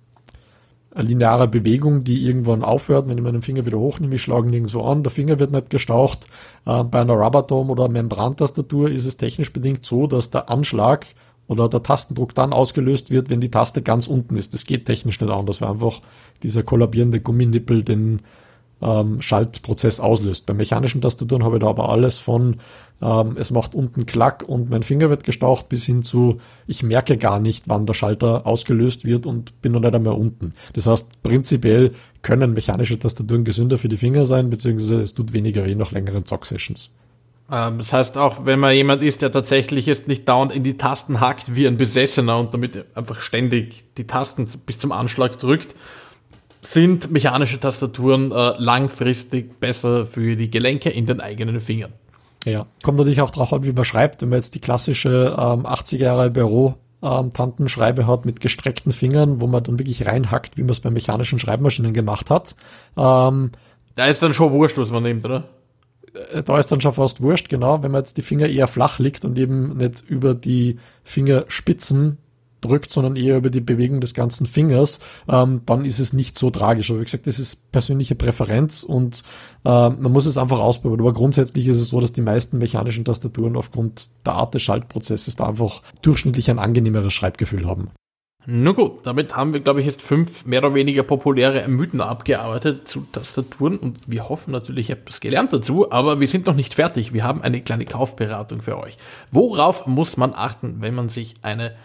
[0.94, 4.82] eine lineare Bewegung, die irgendwann aufhört, wenn ich meinen Finger wieder hochnehme, ich schlage nirgendwo
[4.82, 6.26] an, der Finger wird nicht gestaucht.
[6.66, 11.06] Äh, bei einer Rubber-Dome oder Membrantastatur ist es technisch bedingt so, dass der Anschlag
[11.48, 14.54] oder der Tastendruck dann ausgelöst wird, wenn die Taste ganz unten ist.
[14.54, 16.00] Das geht technisch nicht anders, weil einfach
[16.42, 18.20] dieser kollabierende Gumminippel den
[18.82, 20.46] ähm, Schaltprozess auslöst.
[20.46, 22.56] Bei mechanischen Tastaturen habe ich da aber alles von
[23.00, 27.16] ähm, es macht unten Klack und mein Finger wird gestaucht bis hin zu ich merke
[27.16, 30.50] gar nicht, wann der Schalter ausgelöst wird und bin noch nicht einmal unten.
[30.74, 31.92] Das heißt, prinzipiell
[32.22, 36.24] können mechanische Tastaturen gesünder für die Finger sein, beziehungsweise es tut weniger weh nach längeren
[36.24, 36.90] Zock-Sessions.
[37.50, 40.76] Ähm, das heißt auch, wenn man jemand ist, der tatsächlich jetzt nicht dauernd in die
[40.76, 45.74] Tasten hackt wie ein Besessener und damit einfach ständig die Tasten bis zum Anschlag drückt,
[46.62, 51.92] sind mechanische Tastaturen äh, langfristig besser für die Gelenke in den eigenen Fingern.
[52.44, 54.22] Ja, kommt natürlich auch drauf an, wie man schreibt.
[54.22, 59.40] Wenn man jetzt die klassische ähm, 80er Jahre Büro ähm, Tantenschreibe hat mit gestreckten Fingern,
[59.40, 62.56] wo man dann wirklich reinhackt, wie man es bei mechanischen Schreibmaschinen gemacht hat.
[62.96, 63.50] Ähm,
[63.94, 65.48] da ist dann schon wurscht, was man nimmt, oder?
[66.32, 68.98] Äh, da ist dann schon fast wurscht, genau, wenn man jetzt die Finger eher flach
[68.98, 72.18] liegt und eben nicht über die Fingerspitzen
[72.62, 76.50] drückt, sondern eher über die Bewegung des ganzen Fingers, ähm, dann ist es nicht so
[76.50, 76.90] tragisch.
[76.90, 79.22] Aber wie gesagt, das ist persönliche Präferenz und
[79.64, 81.00] äh, man muss es einfach ausprobieren.
[81.00, 85.36] Aber grundsätzlich ist es so, dass die meisten mechanischen Tastaturen aufgrund der Art des Schaltprozesses
[85.36, 87.90] da einfach durchschnittlich ein angenehmeres Schreibgefühl haben.
[88.44, 92.88] Na gut, damit haben wir, glaube ich, jetzt fünf mehr oder weniger populäre Mythen abgearbeitet
[92.88, 96.56] zu Tastaturen und wir hoffen natürlich, ihr habt was gelernt dazu, aber wir sind noch
[96.56, 97.12] nicht fertig.
[97.12, 98.96] Wir haben eine kleine Kaufberatung für euch.
[99.30, 101.76] Worauf muss man achten, wenn man sich eine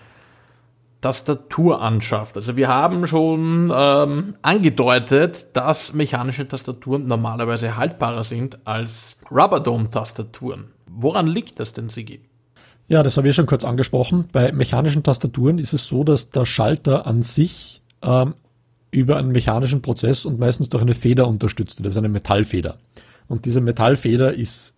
[1.07, 2.35] Tastatur anschafft.
[2.35, 10.65] Also wir haben schon ähm, angedeutet, dass mechanische Tastaturen normalerweise haltbarer sind als Rubberdome-Tastaturen.
[10.89, 12.19] Woran liegt das denn, Sigi?
[12.89, 14.27] Ja, das habe ich schon kurz angesprochen.
[14.33, 18.33] Bei mechanischen Tastaturen ist es so, dass der Schalter an sich ähm,
[18.91, 21.85] über einen mechanischen Prozess und meistens durch eine Feder unterstützt wird.
[21.85, 22.79] Das ist eine Metallfeder.
[23.29, 24.75] Und diese Metallfeder ist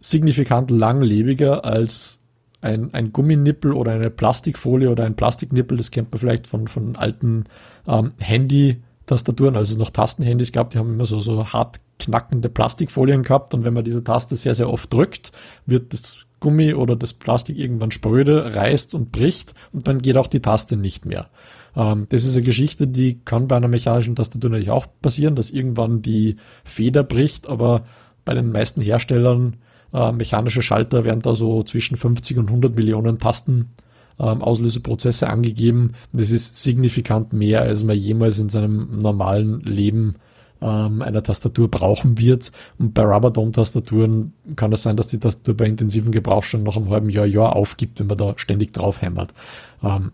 [0.00, 2.18] signifikant langlebiger als
[2.62, 6.96] ein, ein Gumminippel oder eine Plastikfolie oder ein Plastiknippel, das kennt man vielleicht von, von
[6.96, 7.44] alten
[7.86, 13.22] ähm, Handy-Tastaturen, als es noch Tastenhandys gab, die haben immer so, so hart knackende Plastikfolien
[13.22, 13.52] gehabt.
[13.54, 15.32] Und wenn man diese Taste sehr, sehr oft drückt,
[15.66, 20.26] wird das Gummi oder das Plastik irgendwann spröde, reißt und bricht und dann geht auch
[20.26, 21.28] die Taste nicht mehr.
[21.76, 25.50] Ähm, das ist eine Geschichte, die kann bei einer mechanischen Tastatur natürlich auch passieren, dass
[25.50, 27.84] irgendwann die Feder bricht, aber
[28.24, 29.56] bei den meisten Herstellern
[29.92, 33.70] äh, mechanische Schalter werden da so zwischen 50 und 100 Millionen Tasten
[34.18, 35.92] ähm, Auslöseprozesse angegeben.
[36.12, 40.16] Das ist signifikant mehr, als man jemals in seinem normalen Leben
[40.60, 42.52] ähm, einer Tastatur brauchen wird.
[42.78, 46.90] Und bei Rubberdome-Tastaturen kann es sein, dass die Tastatur bei intensiven Gebrauch schon nach einem
[46.90, 49.34] halben Jahr, Jahr aufgibt, wenn man da ständig drauf hämmert.
[49.82, 50.12] Ähm,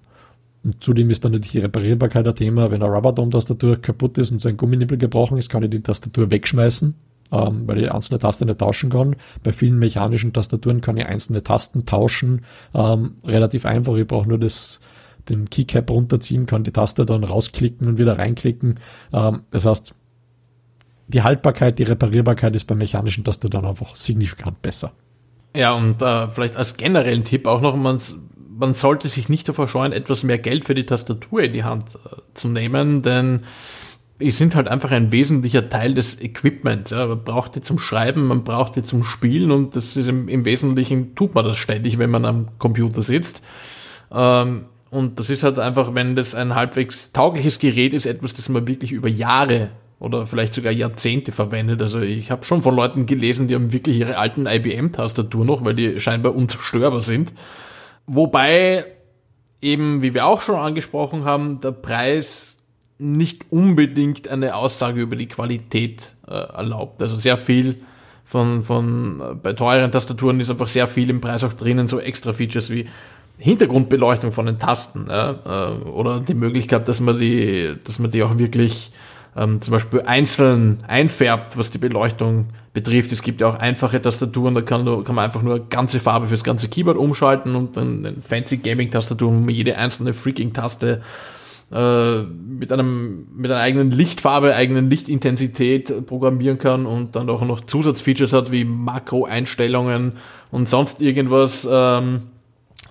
[0.64, 2.70] und zudem ist dann natürlich die Reparierbarkeit ein Thema.
[2.70, 6.30] Wenn eine Rubberdome-Tastatur kaputt ist und so ein Gumminippel gebrochen ist, kann ich die Tastatur
[6.30, 6.94] wegschmeißen
[7.32, 9.16] ähm, weil ich einzelne Tasten nicht tauschen kann.
[9.42, 12.44] Bei vielen mechanischen Tastaturen kann ich einzelne Tasten tauschen.
[12.74, 13.94] Ähm, relativ einfach.
[13.96, 14.80] Ich brauche nur das,
[15.28, 18.80] den Keycap runterziehen, kann die Taste dann rausklicken und wieder reinklicken.
[19.12, 19.94] Ähm, das heißt,
[21.08, 24.92] die Haltbarkeit, die Reparierbarkeit ist bei mechanischen Tastaturen einfach signifikant besser.
[25.56, 27.98] Ja, und äh, vielleicht als generellen Tipp auch noch, man,
[28.58, 31.94] man sollte sich nicht davor scheuen, etwas mehr Geld für die Tastatur in die Hand
[31.94, 33.40] äh, zu nehmen, denn
[34.20, 36.90] die sind halt einfach ein wesentlicher Teil des Equipments.
[36.90, 37.06] Ja.
[37.06, 40.44] Man braucht die zum Schreiben, man braucht die zum Spielen und das ist im, im
[40.44, 43.42] Wesentlichen tut man das ständig, wenn man am Computer sitzt.
[44.12, 48.48] Ähm, und das ist halt einfach, wenn das ein halbwegs taugliches Gerät ist, etwas, das
[48.48, 51.82] man wirklich über Jahre oder vielleicht sogar Jahrzehnte verwendet.
[51.82, 55.74] Also ich habe schon von Leuten gelesen, die haben wirklich ihre alten IBM-Tastatur noch, weil
[55.74, 57.32] die scheinbar unzerstörbar sind.
[58.06, 58.84] Wobei
[59.60, 62.57] eben, wie wir auch schon angesprochen haben, der Preis
[62.98, 67.00] nicht unbedingt eine Aussage über die Qualität äh, erlaubt.
[67.00, 67.76] Also sehr viel
[68.24, 72.00] von, von äh, bei teuren Tastaturen ist einfach sehr viel im Preis auch drinnen, so
[72.00, 72.86] extra Features wie
[73.38, 78.24] Hintergrundbeleuchtung von den Tasten ja, äh, oder die Möglichkeit, dass man die, dass man die
[78.24, 78.90] auch wirklich
[79.36, 83.12] ähm, zum Beispiel einzeln einfärbt, was die Beleuchtung betrifft.
[83.12, 86.42] Es gibt ja auch einfache Tastaturen, da kann, kann man einfach nur ganze Farbe fürs
[86.42, 91.02] ganze Keyboard umschalten und dann eine fancy Gaming-Tastatur, wo man jede einzelne Freaking-Taste
[91.70, 97.60] äh, mit einem mit einer eigenen Lichtfarbe, eigenen Lichtintensität programmieren kann und dann auch noch
[97.60, 100.12] Zusatzfeatures hat wie Makro-Einstellungen
[100.50, 101.68] und sonst irgendwas.
[101.70, 102.22] Ähm,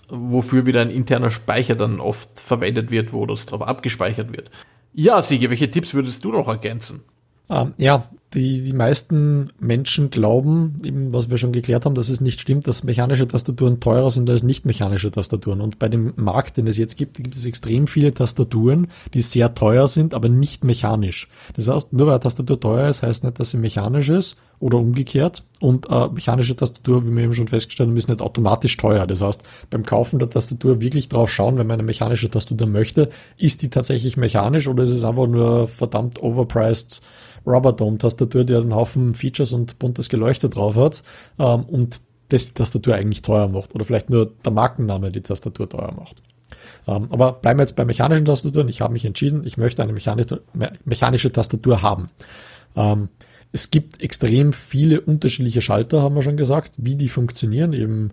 [0.10, 4.50] wofür wieder ein interner Speicher dann oft verwendet wird, wo das drauf abgespeichert wird.
[4.94, 7.02] Ja, Siege, welche Tipps würdest du noch ergänzen?
[7.50, 12.20] Ähm, ja, die, die meisten Menschen glauben, eben was wir schon geklärt haben, dass es
[12.20, 15.62] nicht stimmt, dass mechanische Tastaturen teurer sind als nicht mechanische Tastaturen.
[15.62, 19.56] Und bei dem Markt, den es jetzt gibt, gibt es extrem viele Tastaturen, die sehr
[19.56, 21.30] teuer sind, aber nicht mechanisch.
[21.56, 24.78] Das heißt, nur weil eine Tastatur teuer ist, heißt nicht, dass sie mechanisch ist oder
[24.78, 25.44] umgekehrt.
[25.62, 29.08] Und äh, mechanische Tastatur, wie wir eben schon festgestellt haben, ist nicht automatisch teuer.
[29.08, 33.10] Das heißt, beim Kaufen der Tastatur wirklich drauf schauen, wenn man eine mechanische Tastatur möchte,
[33.38, 37.02] ist die tatsächlich mechanisch oder ist es einfach nur verdammt overpriced
[37.47, 41.01] Rubber Dome Tastatur, die einen Haufen Features und buntes Geleuchte drauf hat
[41.39, 45.69] ähm, und das die Tastatur eigentlich teuer macht oder vielleicht nur der Markenname die Tastatur
[45.69, 46.21] teuer macht.
[46.88, 48.67] Ähm, aber bleiben wir jetzt bei mechanischen Tastaturen.
[48.67, 50.41] Ich habe mich entschieden, ich möchte eine mechanische,
[50.83, 52.10] mechanische Tastatur haben.
[52.75, 53.10] Ähm,
[53.51, 57.73] es gibt extrem viele unterschiedliche Schalter, haben wir schon gesagt, wie die funktionieren.
[57.73, 58.12] Eben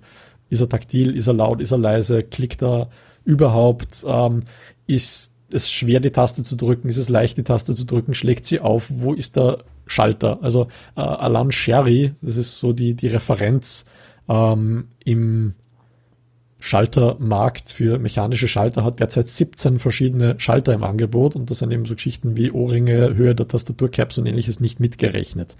[0.49, 2.89] ist er taktil, ist er laut, ist er leise, klickt er
[3.25, 4.45] überhaupt, ähm,
[4.87, 6.89] ist es schwer, die Taste zu drücken?
[6.89, 8.15] Ist es leicht, die Taste zu drücken?
[8.15, 8.87] Schlägt sie auf?
[8.91, 10.39] Wo ist der Schalter?
[10.43, 13.85] Also äh, Alan Sherry, das ist so die, die Referenz
[14.29, 15.55] ähm, im
[16.59, 21.85] Schaltermarkt für mechanische Schalter, hat derzeit 17 verschiedene Schalter im Angebot und das sind eben
[21.85, 25.57] so Geschichten wie Ohrringe, Höhe der Tastaturcaps und ähnliches nicht mitgerechnet.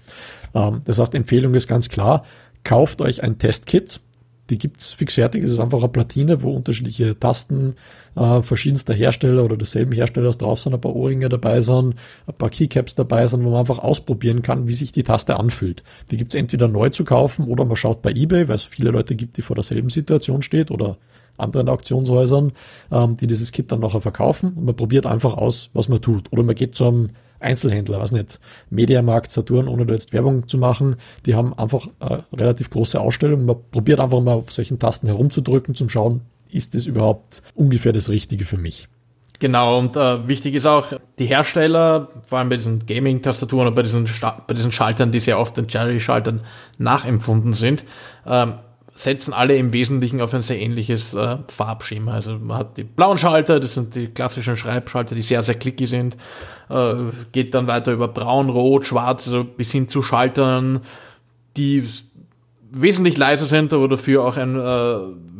[0.55, 2.25] Ähm, das heißt, Empfehlung ist ganz klar,
[2.63, 3.99] kauft euch ein Testkit,
[4.49, 5.43] die gibt's fix fertig.
[5.43, 7.75] Es ist einfach eine Platine, wo unterschiedliche Tasten
[8.15, 11.95] äh, verschiedenster Hersteller oder desselben Herstellers drauf sind, ein paar Ohrringe dabei sind,
[12.27, 15.83] ein paar Keycaps dabei sind, wo man einfach ausprobieren kann, wie sich die Taste anfühlt.
[16.11, 19.15] Die gibt's entweder neu zu kaufen oder man schaut bei eBay, weil es viele Leute
[19.15, 20.97] gibt, die vor derselben Situation steht oder
[21.37, 22.53] anderen Auktionshäusern,
[22.91, 26.31] ähm, die dieses Kit dann nachher verkaufen und man probiert einfach aus, was man tut.
[26.31, 27.09] Oder man geht zu einem
[27.45, 32.23] Einzelhändler, was nicht, Mediamarkt, Saturn, ohne da jetzt Werbung zu machen, die haben einfach eine
[32.33, 33.45] relativ große Ausstellung.
[33.45, 38.09] Man probiert einfach mal auf solchen Tasten herumzudrücken, zum schauen, ist das überhaupt ungefähr das
[38.09, 38.87] Richtige für mich.
[39.39, 43.81] Genau, und äh, wichtig ist auch, die Hersteller, vor allem bei diesen Gaming-Tastaturen oder bei
[43.81, 44.05] diesen,
[44.47, 46.41] bei diesen Schaltern, die sehr oft den Cherry-Schaltern
[46.77, 47.83] nachempfunden sind,
[48.25, 48.53] ähm,
[48.95, 52.13] setzen alle im Wesentlichen auf ein sehr ähnliches äh, Farbschema.
[52.13, 55.85] Also man hat die blauen Schalter, das sind die klassischen Schreibschalter, die sehr, sehr clicky
[55.85, 56.15] sind.
[56.69, 56.95] Äh,
[57.33, 60.79] geht dann weiter über braun, rot, schwarz, also bis hin zu Schaltern,
[61.57, 61.87] die
[62.77, 64.97] wesentlich leiser sind, aber dafür auch ein äh,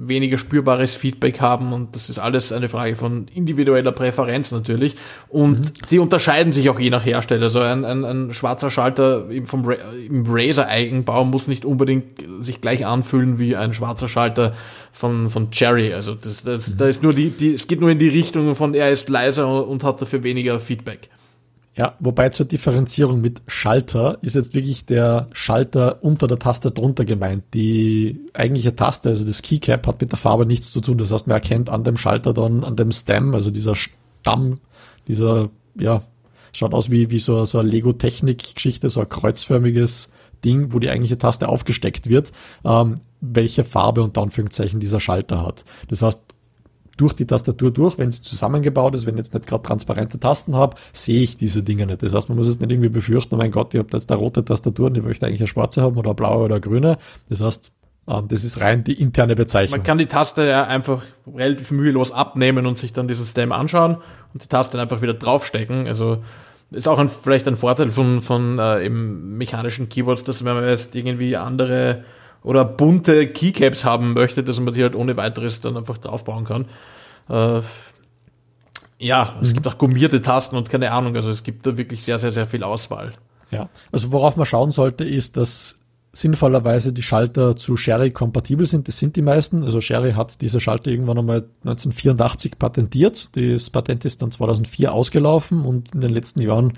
[0.07, 4.95] weniger spürbares Feedback haben und das ist alles eine Frage von individueller Präferenz natürlich
[5.27, 5.71] und mhm.
[5.85, 7.43] sie unterscheiden sich auch je nach Hersteller.
[7.43, 9.75] Also ein, ein, ein schwarzer Schalter im, vom Ra
[10.07, 14.53] im Razer-Eigenbau muss nicht unbedingt sich gleich anfühlen wie ein schwarzer Schalter
[14.93, 15.93] von, von Cherry.
[15.93, 16.77] Also das, das, mhm.
[16.77, 19.67] da ist nur die, die, es geht nur in die Richtung von er ist leiser
[19.67, 21.09] und hat dafür weniger Feedback.
[21.77, 27.03] Ja, wobei zur Differenzierung mit Schalter ist jetzt wirklich der Schalter unter der Taste drunter
[27.03, 27.43] gemeint.
[27.53, 30.97] Die eigentliche Taste, also das Keycap, hat mit der Farbe nichts zu tun.
[30.97, 34.59] Das heißt, man erkennt an dem Schalter dann, an dem Stem, also dieser Stamm,
[35.09, 36.01] dieser, ja,
[36.53, 40.11] schaut aus wie, wie so, so eine Lego-Technik-Geschichte, so ein kreuzförmiges
[40.45, 42.31] Ding, wo die eigentliche Taste aufgesteckt wird,
[42.63, 45.65] ähm, welche Farbe unter Anführungszeichen dieser Schalter hat.
[45.89, 46.23] Das heißt,
[46.97, 50.55] durch die Tastatur durch, wenn sie zusammengebaut ist, wenn ich jetzt nicht gerade transparente Tasten
[50.55, 52.03] habe, sehe ich diese Dinge nicht.
[52.03, 54.19] Das heißt, man muss es nicht irgendwie befürchten, oh mein Gott, ihr habt jetzt eine
[54.19, 56.97] rote Tastatur und ich möchte eigentlich eine schwarze haben oder eine blaue oder eine grüne.
[57.29, 57.73] Das heißt,
[58.07, 59.79] ähm, das ist rein die interne Bezeichnung.
[59.79, 63.97] Man kann die Taste ja einfach relativ mühelos abnehmen und sich dann dieses System anschauen
[64.33, 65.87] und die Taste einfach wieder draufstecken.
[65.87, 66.23] Also
[66.71, 70.67] ist auch ein, vielleicht ein Vorteil von, von äh, eben mechanischen Keyboards, dass wenn man
[70.67, 72.03] jetzt irgendwie andere
[72.45, 76.65] oder bunte Keycaps haben möchte, dass man die halt ohne weiteres dann einfach draufbauen kann.
[77.27, 77.61] Äh,
[78.99, 79.43] ja, mhm.
[79.43, 82.31] es gibt auch gummierte Tasten und keine Ahnung, also es gibt da wirklich sehr, sehr,
[82.31, 83.13] sehr viel Auswahl.
[83.51, 85.79] Ja, also worauf man schauen sollte, ist, dass
[86.13, 88.87] sinnvollerweise die Schalter zu Sherry kompatibel sind.
[88.87, 89.63] Das sind die meisten.
[89.63, 93.29] Also Sherry hat diese Schalter irgendwann einmal 1984 patentiert.
[93.33, 96.73] Das Patent ist dann 2004 ausgelaufen und in den letzten Jahren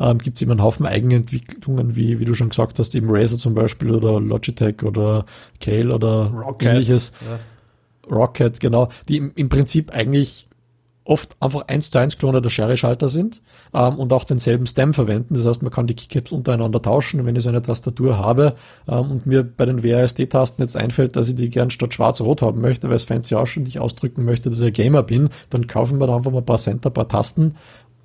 [0.00, 3.38] ähm, gibt es immer einen Haufen Eigenentwicklungen, wie, wie du schon gesagt hast, eben Razer
[3.38, 5.26] zum Beispiel oder Logitech oder
[5.60, 7.12] Kale oder Rocket, ähnliches.
[7.20, 7.38] Ja.
[8.10, 10.48] Rocket, genau, die im, im Prinzip eigentlich
[11.04, 13.40] oft einfach eins zu eins Klone der Sherry-Schalter sind
[13.74, 15.34] ähm, und auch denselben Stem verwenden.
[15.34, 17.20] Das heißt, man kann die Keycaps untereinander tauschen.
[17.20, 18.54] Und wenn ich so eine Tastatur habe
[18.86, 22.60] ähm, und mir bei den WASD-Tasten jetzt einfällt, dass ich die gern statt schwarz-rot haben
[22.60, 25.66] möchte, weil es fancy ausschaut und ich ausdrücken möchte, dass ich ein Gamer bin, dann
[25.66, 27.56] kaufen wir da einfach mal ein paar Center, ein paar Tasten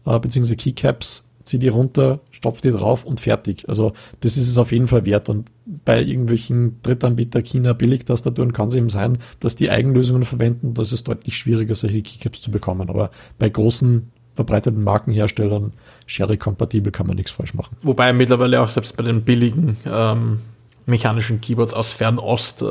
[0.05, 3.69] äh, beziehungsweise Keycaps zieh die runter, stopf die drauf und fertig.
[3.69, 5.29] Also das ist es auf jeden Fall wert.
[5.29, 5.49] Und
[5.85, 10.73] bei irgendwelchen Drittanbieter China Billigtastaturen kann es eben sein, dass die Eigenlösungen verwenden.
[10.73, 12.89] Da ist es deutlich schwieriger, solche Keycaps zu bekommen.
[12.89, 15.73] Aber bei großen verbreiteten Markenherstellern,
[16.07, 17.77] Sherry-kompatibel, kann man nichts falsch machen.
[17.83, 20.39] Wobei mittlerweile auch selbst bei den billigen ähm,
[20.85, 22.67] mechanischen Keyboards aus Fernost äh,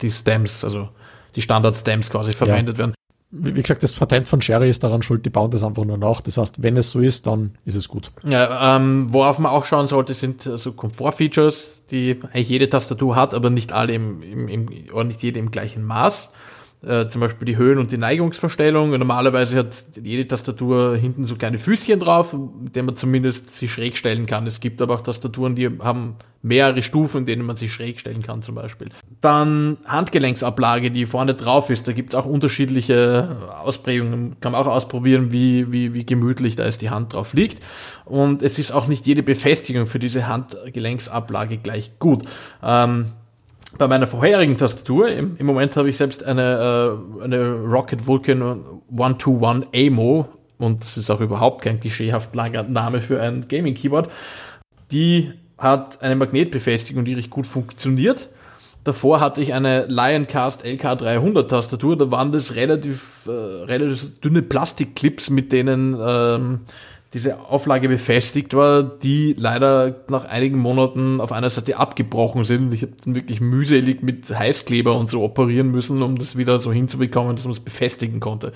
[0.00, 0.88] die Stems, also
[1.36, 2.78] die Standard-Stems quasi verwendet ja.
[2.78, 2.97] werden
[3.30, 6.22] wie gesagt, das Patent von Sherry ist daran schuld, die bauen das einfach nur nach.
[6.22, 8.10] Das heißt, wenn es so ist, dann ist es gut.
[8.24, 13.16] Ja, ähm, worauf man auch schauen sollte, sind so also Komfort-Features, die eigentlich jede Tastatur
[13.16, 16.30] hat, aber nicht alle im, im, im oder nicht jede im gleichen Maß
[16.86, 18.90] äh, zum Beispiel die Höhen- und die Neigungsverstellung.
[18.90, 23.96] Normalerweise hat jede Tastatur hinten so kleine Füßchen drauf, mit denen man zumindest sie schräg
[23.96, 24.46] stellen kann.
[24.46, 28.22] Es gibt aber auch Tastaturen, die haben mehrere Stufen, in denen man sie schräg stellen
[28.22, 28.90] kann zum Beispiel.
[29.20, 31.88] Dann Handgelenksablage, die vorne drauf ist.
[31.88, 34.36] Da gibt es auch unterschiedliche Ausprägungen.
[34.40, 37.60] Kann man auch ausprobieren, wie, wie, wie gemütlich da ist die Hand drauf liegt.
[38.04, 42.22] Und es ist auch nicht jede Befestigung für diese Handgelenksablage gleich gut.
[42.62, 43.06] Ähm,
[43.78, 48.42] bei meiner vorherigen Tastatur, im, im Moment habe ich selbst eine, äh, eine Rocket Vulcan
[48.90, 54.10] 121 AMO und das ist auch überhaupt kein klischeehaft langer Name für ein Gaming Keyboard.
[54.90, 58.28] Die hat eine Magnetbefestigung, die recht gut funktioniert.
[58.84, 65.30] Davor hatte ich eine Lioncast LK300 Tastatur, da waren das relativ, äh, relativ dünne Plastikclips,
[65.30, 66.60] mit denen ähm,
[67.14, 72.74] diese Auflage befestigt war, die leider nach einigen Monaten auf einer Seite abgebrochen sind.
[72.74, 76.70] Ich habe dann wirklich mühselig mit Heißkleber und so operieren müssen, um das wieder so
[76.70, 78.52] hinzubekommen, dass man es befestigen konnte.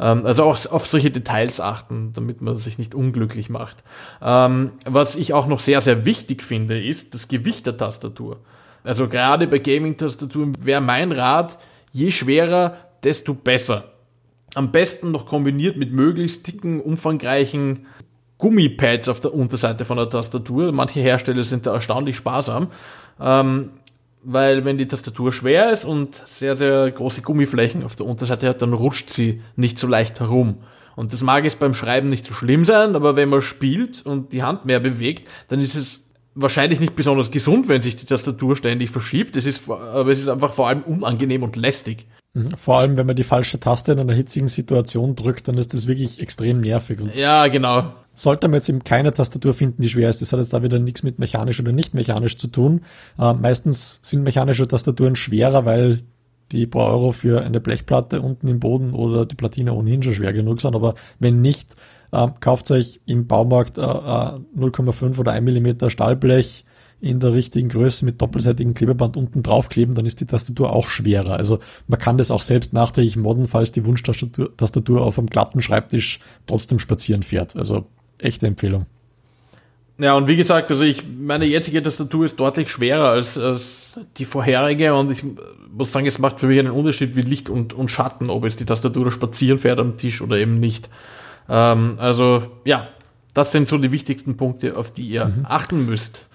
[0.00, 3.84] Ähm, also auch auf solche Details achten, damit man sich nicht unglücklich macht.
[4.20, 8.40] Ähm, was ich auch noch sehr, sehr wichtig finde, ist das Gewicht der Tastatur.
[8.82, 11.56] Also gerade bei Gaming-Tastaturen wäre mein Rat,
[11.92, 13.91] je schwerer, desto besser.
[14.54, 17.86] Am besten noch kombiniert mit möglichst dicken, umfangreichen
[18.38, 20.72] Gummipads auf der Unterseite von der Tastatur.
[20.72, 22.68] Manche Hersteller sind da erstaunlich sparsam,
[23.20, 23.70] ähm,
[24.22, 28.60] weil wenn die Tastatur schwer ist und sehr, sehr große Gummiflächen auf der Unterseite hat,
[28.60, 30.58] dann rutscht sie nicht so leicht herum.
[30.96, 34.32] Und das mag es beim Schreiben nicht so schlimm sein, aber wenn man spielt und
[34.32, 36.01] die Hand mehr bewegt, dann ist es
[36.34, 39.36] wahrscheinlich nicht besonders gesund, wenn sich die Tastatur ständig verschiebt.
[39.36, 42.06] Es ist, aber es ist einfach vor allem unangenehm und lästig.
[42.34, 42.56] Mhm.
[42.56, 45.86] Vor allem, wenn man die falsche Taste in einer hitzigen Situation drückt, dann ist das
[45.86, 47.00] wirklich extrem nervig.
[47.00, 47.92] Und ja, genau.
[48.14, 50.78] Sollte man jetzt eben keine Tastatur finden, die schwer ist, das hat jetzt da wieder
[50.78, 52.82] nichts mit mechanisch oder nicht mechanisch zu tun.
[53.18, 56.02] Äh, meistens sind mechanische Tastaturen schwerer, weil
[56.52, 60.32] die paar Euro für eine Blechplatte unten im Boden oder die Platine ohnehin schon schwer
[60.32, 60.74] genug sind.
[60.74, 61.74] Aber wenn nicht,
[62.12, 66.64] äh, kauft euch im Baumarkt äh, 0,5 äh, oder 1 Millimeter Stahlblech
[67.00, 71.34] in der richtigen Größe mit doppelseitigem Klebeband unten draufkleben, dann ist die Tastatur auch schwerer.
[71.34, 76.20] Also man kann das auch selbst nachträglich modden, falls die Wunschtastatur auf einem glatten Schreibtisch
[76.46, 77.56] trotzdem spazieren fährt.
[77.56, 77.86] Also
[78.18, 78.86] echte Empfehlung.
[79.98, 84.24] Ja, und wie gesagt, also ich, meine jetzige Tastatur ist deutlich schwerer als, als die
[84.24, 85.24] vorherige und ich
[85.72, 88.60] muss sagen, es macht für mich einen Unterschied wie Licht und, und Schatten, ob jetzt
[88.60, 90.88] die Tastatur spazieren fährt am Tisch oder eben nicht.
[91.48, 92.88] Ähm, also, ja,
[93.34, 95.46] das sind so die wichtigsten Punkte, auf die ihr mhm.
[95.48, 96.28] achten müsst.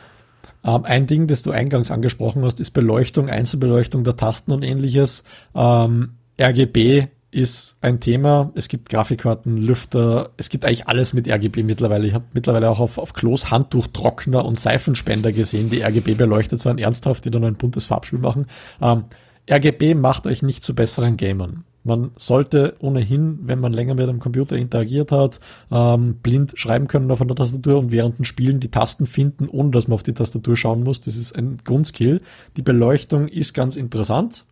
[0.64, 5.24] Ähm, ein Ding, das du eingangs angesprochen hast, ist Beleuchtung, Einzelbeleuchtung der Tasten und ähnliches.
[5.56, 8.52] Ähm, RGB ist ein Thema.
[8.56, 12.08] Es gibt Grafikkarten, Lüfter, es gibt eigentlich alles mit RGB mittlerweile.
[12.08, 16.80] Ich habe mittlerweile auch auf, auf Klos Handtuchtrockner und Seifenspender gesehen, die RGB beleuchtet sind,
[16.80, 18.48] ernsthaft, die dann ein buntes Farbspiel machen.
[18.82, 19.06] Ähm,
[19.50, 21.64] RGB macht euch nicht zu besseren Gamern.
[21.88, 25.40] Man sollte ohnehin, wenn man länger mit einem Computer interagiert hat,
[25.72, 29.72] ähm, blind schreiben können auf einer Tastatur und während dem Spielen die Tasten finden, ohne
[29.72, 31.00] dass man auf die Tastatur schauen muss.
[31.00, 32.20] Das ist ein Grundskill.
[32.58, 34.44] Die Beleuchtung ist ganz interessant.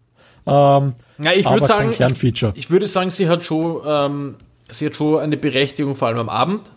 [0.47, 4.35] Ähm, ja, ich würde sagen, ich, ich, würde sagen, sie hat schon, ähm,
[4.71, 6.71] sie hat schon eine Berechtigung, vor allem am Abend,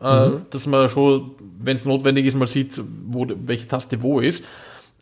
[0.00, 0.46] äh, mhm.
[0.48, 4.42] dass man schon, wenn es notwendig ist, mal sieht, wo, welche Taste wo ist.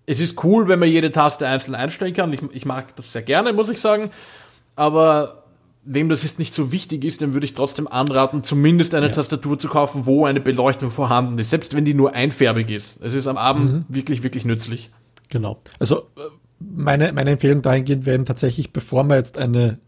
[0.04, 2.32] Es ist cool, wenn man jede Taste einzeln einstellen kann.
[2.32, 4.10] Ich, ich mag das sehr gerne, muss ich sagen
[4.80, 5.44] aber
[5.84, 9.12] wem das jetzt nicht so wichtig ist, dann würde ich trotzdem anraten, zumindest eine ja.
[9.12, 12.98] Tastatur zu kaufen, wo eine Beleuchtung vorhanden ist, selbst wenn die nur einfärbig ist.
[13.02, 13.84] Es ist am Abend mhm.
[13.88, 14.90] wirklich, wirklich nützlich.
[15.28, 15.58] Genau.
[15.78, 16.22] Also äh,
[16.58, 19.78] meine, meine Empfehlung dahingehend wäre tatsächlich, bevor man jetzt eine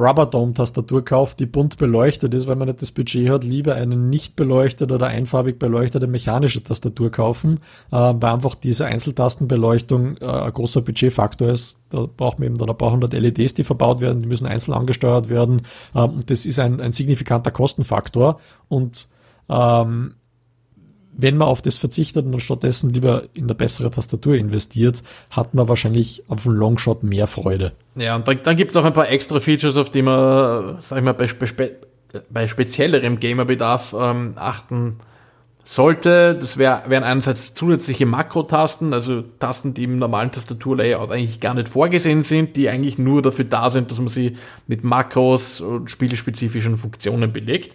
[0.00, 3.74] Rubber Dome Tastatur kauft, die bunt beleuchtet ist, weil man nicht das Budget hat, lieber
[3.74, 7.58] eine nicht beleuchtete oder einfarbig beleuchtete mechanische Tastatur kaufen,
[7.92, 11.78] äh, weil einfach diese Einzeltastenbeleuchtung äh, ein großer Budgetfaktor ist.
[11.90, 14.74] Da braucht man eben dann ein paar hundert LEDs, die verbaut werden, die müssen einzeln
[14.74, 15.62] angesteuert werden
[15.94, 19.08] ähm, und das ist ein, ein signifikanter Kostenfaktor und
[19.48, 20.14] ähm,
[21.12, 25.68] wenn man auf das verzichtet und stattdessen lieber in eine bessere Tastatur investiert, hat man
[25.68, 27.72] wahrscheinlich auf einen Longshot mehr Freude.
[27.96, 30.98] Ja, und dann, dann gibt es auch ein paar extra Features, auf die man, sag
[30.98, 31.72] ich mal, bei, bei,
[32.30, 34.96] bei speziellerem Gamerbedarf ähm, achten
[35.64, 36.34] sollte.
[36.34, 41.68] Das wär, wären einerseits zusätzliche Makrotasten, also Tasten, die im normalen Tastaturlayout eigentlich gar nicht
[41.68, 44.36] vorgesehen sind, die eigentlich nur dafür da sind, dass man sie
[44.66, 47.74] mit Makros und spielespezifischen Funktionen belegt.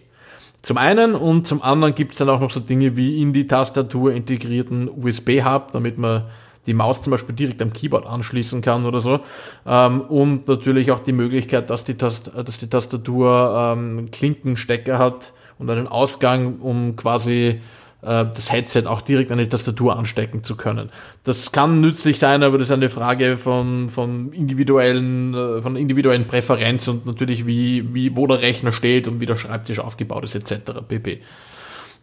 [0.66, 3.46] Zum einen und zum anderen gibt es dann auch noch so Dinge wie in die
[3.46, 6.24] Tastatur integrierten USB-Hub, damit man
[6.66, 9.20] die Maus zum Beispiel direkt am Keyboard anschließen kann oder so.
[9.68, 15.34] Ähm, und natürlich auch die Möglichkeit, dass die, Tast dass die Tastatur ähm, Klinkenstecker hat
[15.60, 17.62] und einen Ausgang, um quasi
[18.06, 20.92] äh, das Headset auch direkt an die Tastatur anstecken zu können.
[21.24, 26.28] Das kann nützlich sein, aber das ist eine Frage von, von individuellen, äh, von individuellen
[26.28, 30.36] Präferenz und natürlich wie, wie, wo der Rechner steht und wie der Schreibtisch aufgebaut ist,
[30.36, 30.72] etc.
[30.88, 31.22] pp.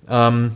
[0.08, 0.52] Ähm,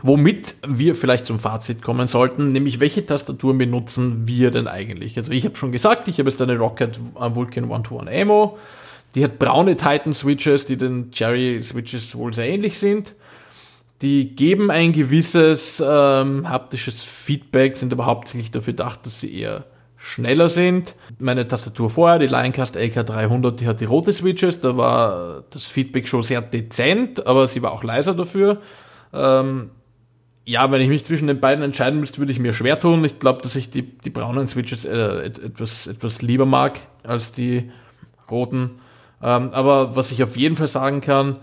[0.00, 5.18] womit wir vielleicht zum Fazit kommen sollten, nämlich welche Tastaturen benutzen wir denn eigentlich?
[5.18, 8.56] Also ich habe schon gesagt, ich habe jetzt eine Rocket Vulcan One-to-One Ammo.
[9.14, 13.14] Die hat braune Titan Switches, die den Cherry Switches wohl sehr ähnlich sind.
[14.02, 19.64] Die geben ein gewisses ähm, haptisches Feedback, sind aber hauptsächlich dafür gedacht, dass sie eher
[19.96, 20.94] schneller sind.
[21.18, 26.06] Meine Tastatur vorher, die Lioncast LK300, die hat die rote Switches, da war das Feedback
[26.06, 28.58] schon sehr dezent, aber sie war auch leiser dafür.
[29.12, 29.70] Ähm,
[30.44, 33.04] ja, wenn ich mich zwischen den beiden entscheiden müsste, würde ich mir schwer tun.
[33.04, 37.70] Ich glaube, dass ich die, die braunen Switches äh, etwas, etwas lieber mag als die
[38.30, 38.78] roten.
[39.20, 41.36] Ähm, aber was ich auf jeden Fall sagen kann,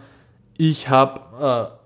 [0.57, 1.84] ich habe äh,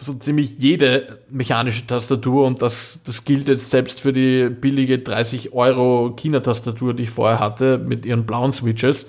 [0.00, 5.52] so ziemlich jede mechanische Tastatur und das, das gilt jetzt selbst für die billige 30
[5.52, 9.06] Euro China-Tastatur, die ich vorher hatte, mit ihren blauen Switches.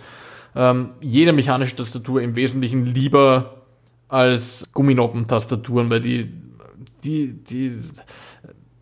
[0.55, 3.63] Ähm, jede mechanische Tastatur im Wesentlichen lieber
[4.07, 6.31] als Gumminoppen-Tastaturen, weil die,
[7.03, 7.73] die, die,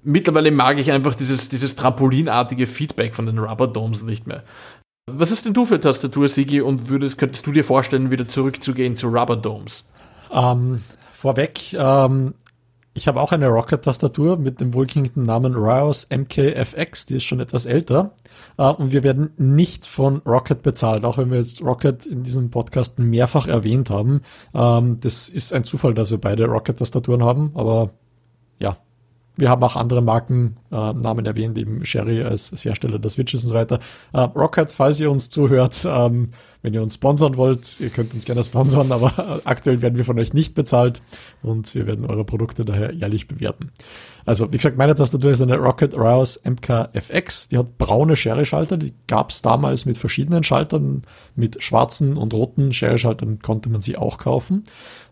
[0.03, 4.43] mittlerweile mag ich einfach dieses, dieses trampolinartige Feedback von den Rubber Domes nicht mehr.
[5.11, 8.95] Was ist denn du für Tastatur, Sigi, und würdest, könntest du dir vorstellen, wieder zurückzugehen
[8.95, 9.85] zu Rubber Domes?
[10.31, 10.81] Ähm,
[11.25, 12.35] vorweg, ähm,
[12.93, 17.65] ich habe auch eine Rocket-Tastatur mit dem wohlklingenden Namen Rios MKFX, die ist schon etwas
[17.65, 18.11] älter.
[18.59, 22.51] Äh, und wir werden nicht von Rocket bezahlt, auch wenn wir jetzt Rocket in diesem
[22.51, 24.21] Podcast mehrfach erwähnt haben.
[24.53, 27.89] Ähm, das ist ein Zufall, dass wir beide Rocket-Tastaturen haben, aber
[28.59, 28.77] ja,
[29.37, 33.49] wir haben auch andere Markennamen äh, erwähnt, eben Sherry als, als, Hersteller der Switches und
[33.49, 33.79] so weiter.
[34.13, 36.27] Äh, Rocket, falls ihr uns zuhört, ähm,
[36.61, 40.17] wenn ihr uns sponsern wollt, ihr könnt uns gerne sponsern, aber aktuell werden wir von
[40.17, 41.01] euch nicht bezahlt
[41.43, 43.71] und wir werden eure Produkte daher ehrlich bewerten.
[44.25, 47.49] Also, wie gesagt, meine Tastatur ist eine Rocket Rouse MKFX.
[47.49, 48.77] Die hat braune Sherry-Schalter.
[48.77, 51.03] Die gab es damals mit verschiedenen Schaltern.
[51.35, 54.63] Mit schwarzen und roten Sherry-Schaltern konnte man sie auch kaufen.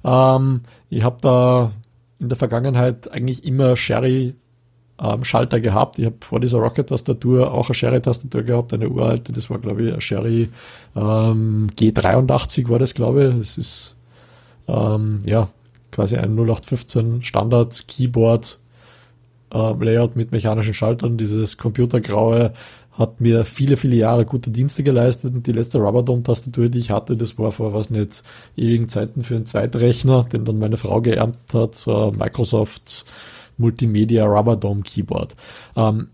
[0.04, 1.72] Ähm, ich habe da
[2.24, 4.34] in der Vergangenheit eigentlich immer Sherry
[5.00, 6.00] ähm, Schalter gehabt.
[6.00, 9.92] Ich habe vor dieser Rocket-Tastatur auch eine Sherry-Tastatur gehabt, eine uralte, das war glaube ich
[9.92, 10.50] eine Sherry
[10.96, 13.38] ähm, G83 war das glaube ich.
[13.38, 13.96] Das ist
[14.68, 15.50] ähm, ja
[15.92, 18.58] quasi ein 0815 Standard Keyboard
[19.54, 22.54] äh, Layout mit mechanischen Schaltern, dieses computergraue
[22.98, 27.18] hat mir viele, viele Jahre gute Dienste geleistet und die letzte Rubberdome-Tastatur, die ich hatte,
[27.18, 28.24] das war vor, was nicht,
[28.56, 33.06] ewigen Zeiten für einen Zweitrechner, den dann meine Frau geerbt hat, so Microsoft
[33.58, 35.36] Multimedia Rubberdome Keyboard.
[35.76, 36.10] Ähm,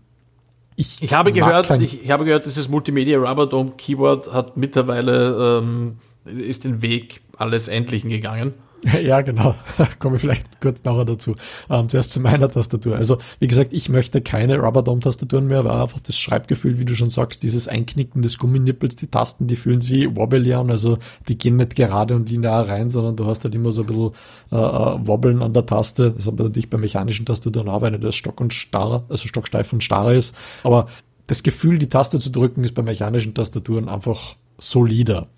[0.76, 5.98] ich, ich, habe gehört, ich, ich, habe gehört, dieses Multimedia Rubberdome Keyboard hat mittlerweile ähm,
[6.24, 8.54] ist den Weg alles Endlichen gegangen.
[9.02, 9.54] Ja, genau.
[9.98, 11.34] Komme ich vielleicht kurz nachher dazu.
[11.68, 12.96] Ähm, zuerst zu meiner Tastatur.
[12.96, 17.10] Also, wie gesagt, ich möchte keine Rubberdome-Tastaturen mehr, weil einfach das Schreibgefühl, wie du schon
[17.10, 21.56] sagst, dieses Einknicken des Gumminippels, die Tasten, die fühlen sich wobbly an, also die gehen
[21.56, 24.10] nicht gerade und linear rein, sondern du hast halt immer so ein bisschen
[24.52, 26.12] äh, äh Wobbeln an der Taste.
[26.12, 29.72] Das hat man natürlich bei mechanischen Tastaturen auch, wenn das stock und starr, also stocksteif
[29.72, 30.34] und starr ist.
[30.62, 30.86] Aber
[31.26, 35.28] das Gefühl, die Taste zu drücken, ist bei mechanischen Tastaturen einfach solider.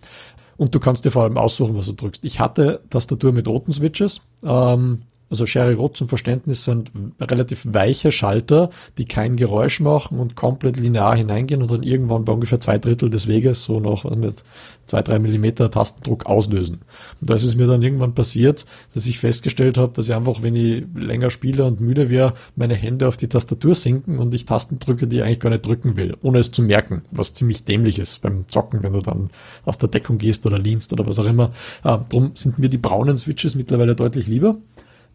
[0.62, 2.24] Und du kannst dir vor allem aussuchen, was du drückst.
[2.24, 4.20] Ich hatte Tastatur mit roten Switches.
[4.44, 5.02] Ähm,
[5.32, 8.68] Also Sherry Rot zum Verständnis sind relativ weiche Schalter,
[8.98, 13.08] die kein Geräusch machen und komplett linear hineingehen und dann irgendwann bei ungefähr zwei Drittel
[13.08, 14.44] des Weges so noch, was nicht,
[14.84, 16.80] zwei, drei Millimeter Tastendruck auslösen.
[17.18, 20.42] Und da ist es mir dann irgendwann passiert, dass ich festgestellt habe, dass ich einfach,
[20.42, 24.44] wenn ich länger spiele und müde wäre, meine Hände auf die Tastatur sinken und ich
[24.44, 27.64] Tasten drücke, die ich eigentlich gar nicht drücken will, ohne es zu merken, was ziemlich
[27.64, 29.30] dämlich ist beim Zocken, wenn du dann
[29.64, 31.52] aus der Deckung gehst oder lehnst oder was auch immer.
[31.84, 34.58] Äh, drum sind mir die braunen Switches mittlerweile deutlich lieber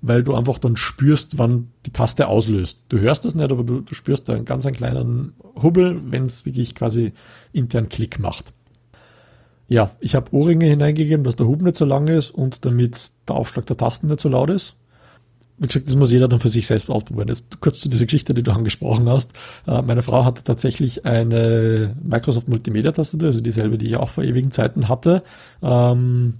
[0.01, 2.83] weil du einfach dann spürst, wann die Taste auslöst.
[2.89, 6.25] Du hörst das nicht, aber du, du spürst da einen ganz einen kleinen Hubbel, wenn
[6.25, 7.13] es wirklich quasi
[7.51, 8.53] intern Klick macht.
[9.67, 13.35] Ja, ich habe Ohrringe hineingegeben, dass der Hub nicht so lang ist und damit der
[13.35, 14.75] Aufschlag der Tasten nicht so laut ist.
[15.57, 17.29] Wie gesagt, das muss jeder dann für sich selbst ausprobieren.
[17.29, 19.33] Jetzt kurz zu dieser Geschichte, die du angesprochen hast.
[19.65, 24.23] Äh, meine Frau hatte tatsächlich eine Microsoft Multimedia Tastatur, also dieselbe, die ich auch vor
[24.23, 25.23] ewigen Zeiten hatte.
[25.63, 26.35] Ähm,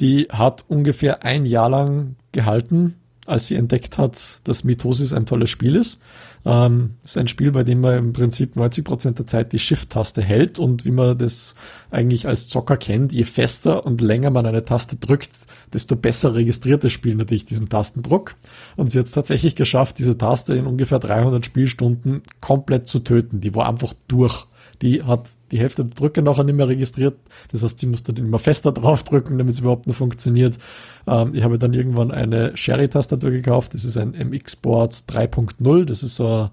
[0.00, 2.94] die hat ungefähr ein Jahr lang gehalten,
[3.26, 5.98] als sie entdeckt hat, dass Mitosis ein tolles Spiel ist.
[6.46, 10.22] Ähm, ist ein Spiel, bei dem man im Prinzip 90 Prozent der Zeit die Shift-Taste
[10.22, 11.54] hält und wie man das
[11.90, 15.30] eigentlich als Zocker kennt, je fester und länger man eine Taste drückt,
[15.72, 18.34] desto besser registriert das Spiel natürlich diesen Tastendruck.
[18.76, 23.40] Und sie hat es tatsächlich geschafft, diese Taste in ungefähr 300 Spielstunden komplett zu töten.
[23.40, 24.46] Die war einfach durch
[24.82, 27.16] die hat die Hälfte der Drücke nachher nicht mehr registriert.
[27.50, 30.58] Das heißt, sie musste dann immer fester draufdrücken, damit es überhaupt noch funktioniert.
[31.06, 33.74] Ähm, ich habe dann irgendwann eine Sherry-Tastatur gekauft.
[33.74, 35.84] Das ist ein MX-Board 3.0.
[35.84, 36.50] Das ist so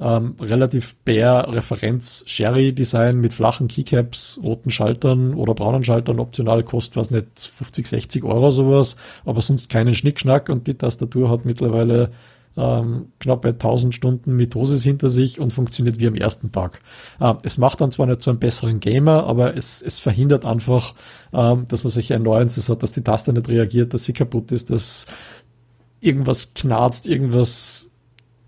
[0.00, 6.20] ähm, relativ bare Referenz Sherry Design mit flachen Keycaps, roten Schaltern oder braunen Schaltern.
[6.20, 11.30] Optional kostet was nicht 50, 60 Euro sowas, aber sonst keinen Schnickschnack und die Tastatur
[11.30, 12.10] hat mittlerweile
[12.58, 16.80] ähm, knappe 1000 Stunden Mitosis hinter sich und funktioniert wie am ersten Tag.
[17.20, 20.94] Ähm, es macht dann zwar nicht so einen besseren Gamer, aber es, es verhindert einfach,
[21.32, 24.70] ähm, dass man solche Annoyances hat, dass die Taste nicht reagiert, dass sie kaputt ist,
[24.70, 25.06] dass
[26.00, 27.90] irgendwas knarzt, irgendwas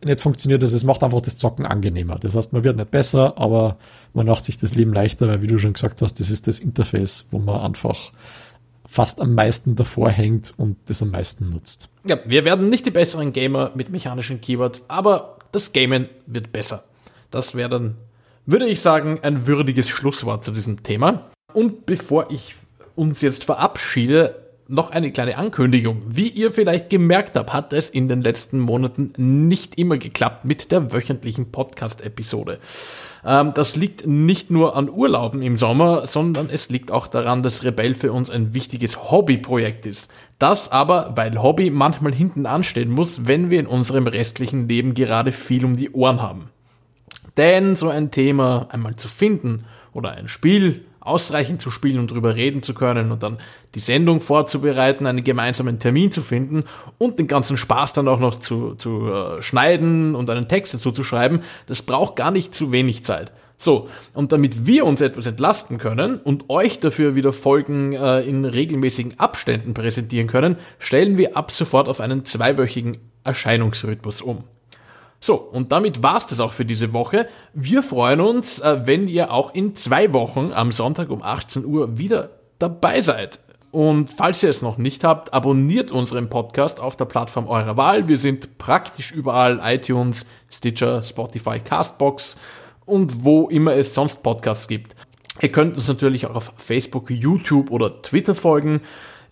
[0.05, 0.63] nicht funktioniert.
[0.63, 2.19] Also es macht einfach das Zocken angenehmer.
[2.19, 3.77] Das heißt, man wird nicht besser, aber
[4.15, 6.59] man macht sich das Leben leichter, weil wie du schon gesagt hast, das ist das
[6.59, 8.13] Interface, wo man einfach
[8.91, 11.89] fast am meisten davor hängt und das am meisten nutzt.
[12.05, 16.83] Ja, wir werden nicht die besseren Gamer mit mechanischen Keywords, aber das Gamen wird besser.
[17.31, 17.95] Das wäre dann,
[18.47, 21.31] würde ich sagen, ein würdiges Schlusswort zu diesem Thema.
[21.53, 22.57] Und bevor ich
[22.97, 24.40] uns jetzt verabschiede,
[24.71, 26.03] noch eine kleine Ankündigung.
[26.07, 30.71] Wie ihr vielleicht gemerkt habt, hat es in den letzten Monaten nicht immer geklappt mit
[30.71, 32.61] der wöchentlichen Podcast-Episode.
[33.25, 37.65] Ähm, das liegt nicht nur an Urlauben im Sommer, sondern es liegt auch daran, dass
[37.65, 40.09] Rebell für uns ein wichtiges Hobbyprojekt ist.
[40.39, 45.33] Das aber, weil Hobby manchmal hinten anstehen muss, wenn wir in unserem restlichen Leben gerade
[45.33, 46.49] viel um die Ohren haben.
[47.37, 52.37] Denn so ein Thema einmal zu finden oder ein Spiel ausreichend zu spielen und drüber
[52.37, 53.39] reden zu können und dann
[53.75, 56.65] die Sendung vorzubereiten, einen gemeinsamen Termin zu finden
[56.99, 60.93] und den ganzen Spaß dann auch noch zu, zu äh, schneiden und einen Text dazu
[60.93, 63.33] zu schreiben, das braucht gar nicht zu wenig Zeit.
[63.57, 68.47] So, und damit wir uns etwas entlasten können und euch dafür wieder Folgen äh, in
[68.47, 74.45] regelmäßigen Abständen präsentieren können, stellen wir ab sofort auf einen zweiwöchigen Erscheinungsrhythmus um.
[75.21, 77.29] So, und damit war's das auch für diese Woche.
[77.53, 81.99] Wir freuen uns, äh, wenn ihr auch in zwei Wochen am Sonntag um 18 Uhr
[81.99, 83.41] wieder dabei seid.
[83.71, 88.09] Und falls ihr es noch nicht habt, abonniert unseren Podcast auf der Plattform eurer Wahl.
[88.09, 92.37] Wir sind praktisch überall iTunes, Stitcher, Spotify, Castbox
[92.85, 94.97] und wo immer es sonst Podcasts gibt.
[95.41, 98.81] Ihr könnt uns natürlich auch auf Facebook, YouTube oder Twitter folgen.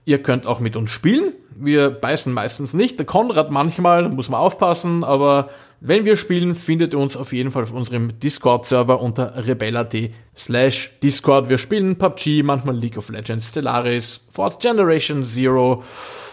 [0.08, 1.34] Ihr könnt auch mit uns spielen.
[1.54, 2.98] Wir beißen meistens nicht.
[2.98, 5.50] Der Konrad manchmal, muss man aufpassen, aber
[5.82, 9.94] wenn wir spielen, findet ihr uns auf jeden Fall auf unserem Discord-Server unter rebella.at
[10.34, 11.50] slash Discord.
[11.50, 15.82] Wir spielen PUBG, manchmal League of Legends, Stellaris, Fourth Generation Zero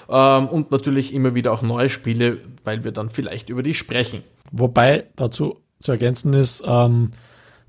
[0.08, 4.24] ähm, und natürlich immer wieder auch neue Spiele, weil wir dann vielleicht über die sprechen.
[4.54, 7.10] Wobei dazu zu ergänzen ist, ähm,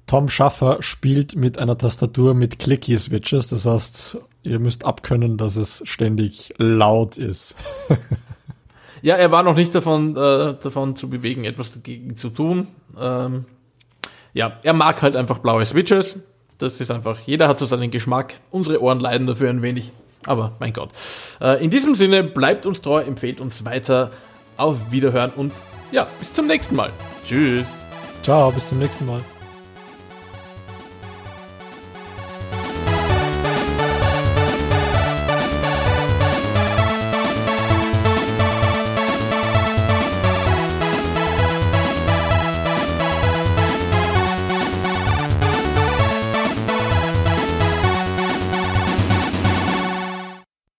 [0.07, 3.49] Tom Schaffer spielt mit einer Tastatur mit Clicky-Switches.
[3.49, 7.57] Das heißt, ihr müsst abkönnen, dass es ständig laut ist.
[9.03, 12.67] Ja, er war noch nicht davon, äh, davon zu bewegen, etwas dagegen zu tun.
[12.99, 13.45] Ähm,
[14.33, 16.19] ja, er mag halt einfach blaue Switches.
[16.59, 18.35] Das ist einfach, jeder hat so seinen Geschmack.
[18.51, 19.93] Unsere Ohren leiden dafür ein wenig.
[20.27, 20.91] Aber mein Gott.
[21.41, 24.11] Äh, in diesem Sinne, bleibt uns treu, empfehlt uns weiter.
[24.57, 25.53] Auf Wiederhören und
[25.93, 26.91] ja, bis zum nächsten Mal.
[27.25, 27.77] Tschüss.
[28.23, 29.21] Ciao, bis zum nächsten Mal.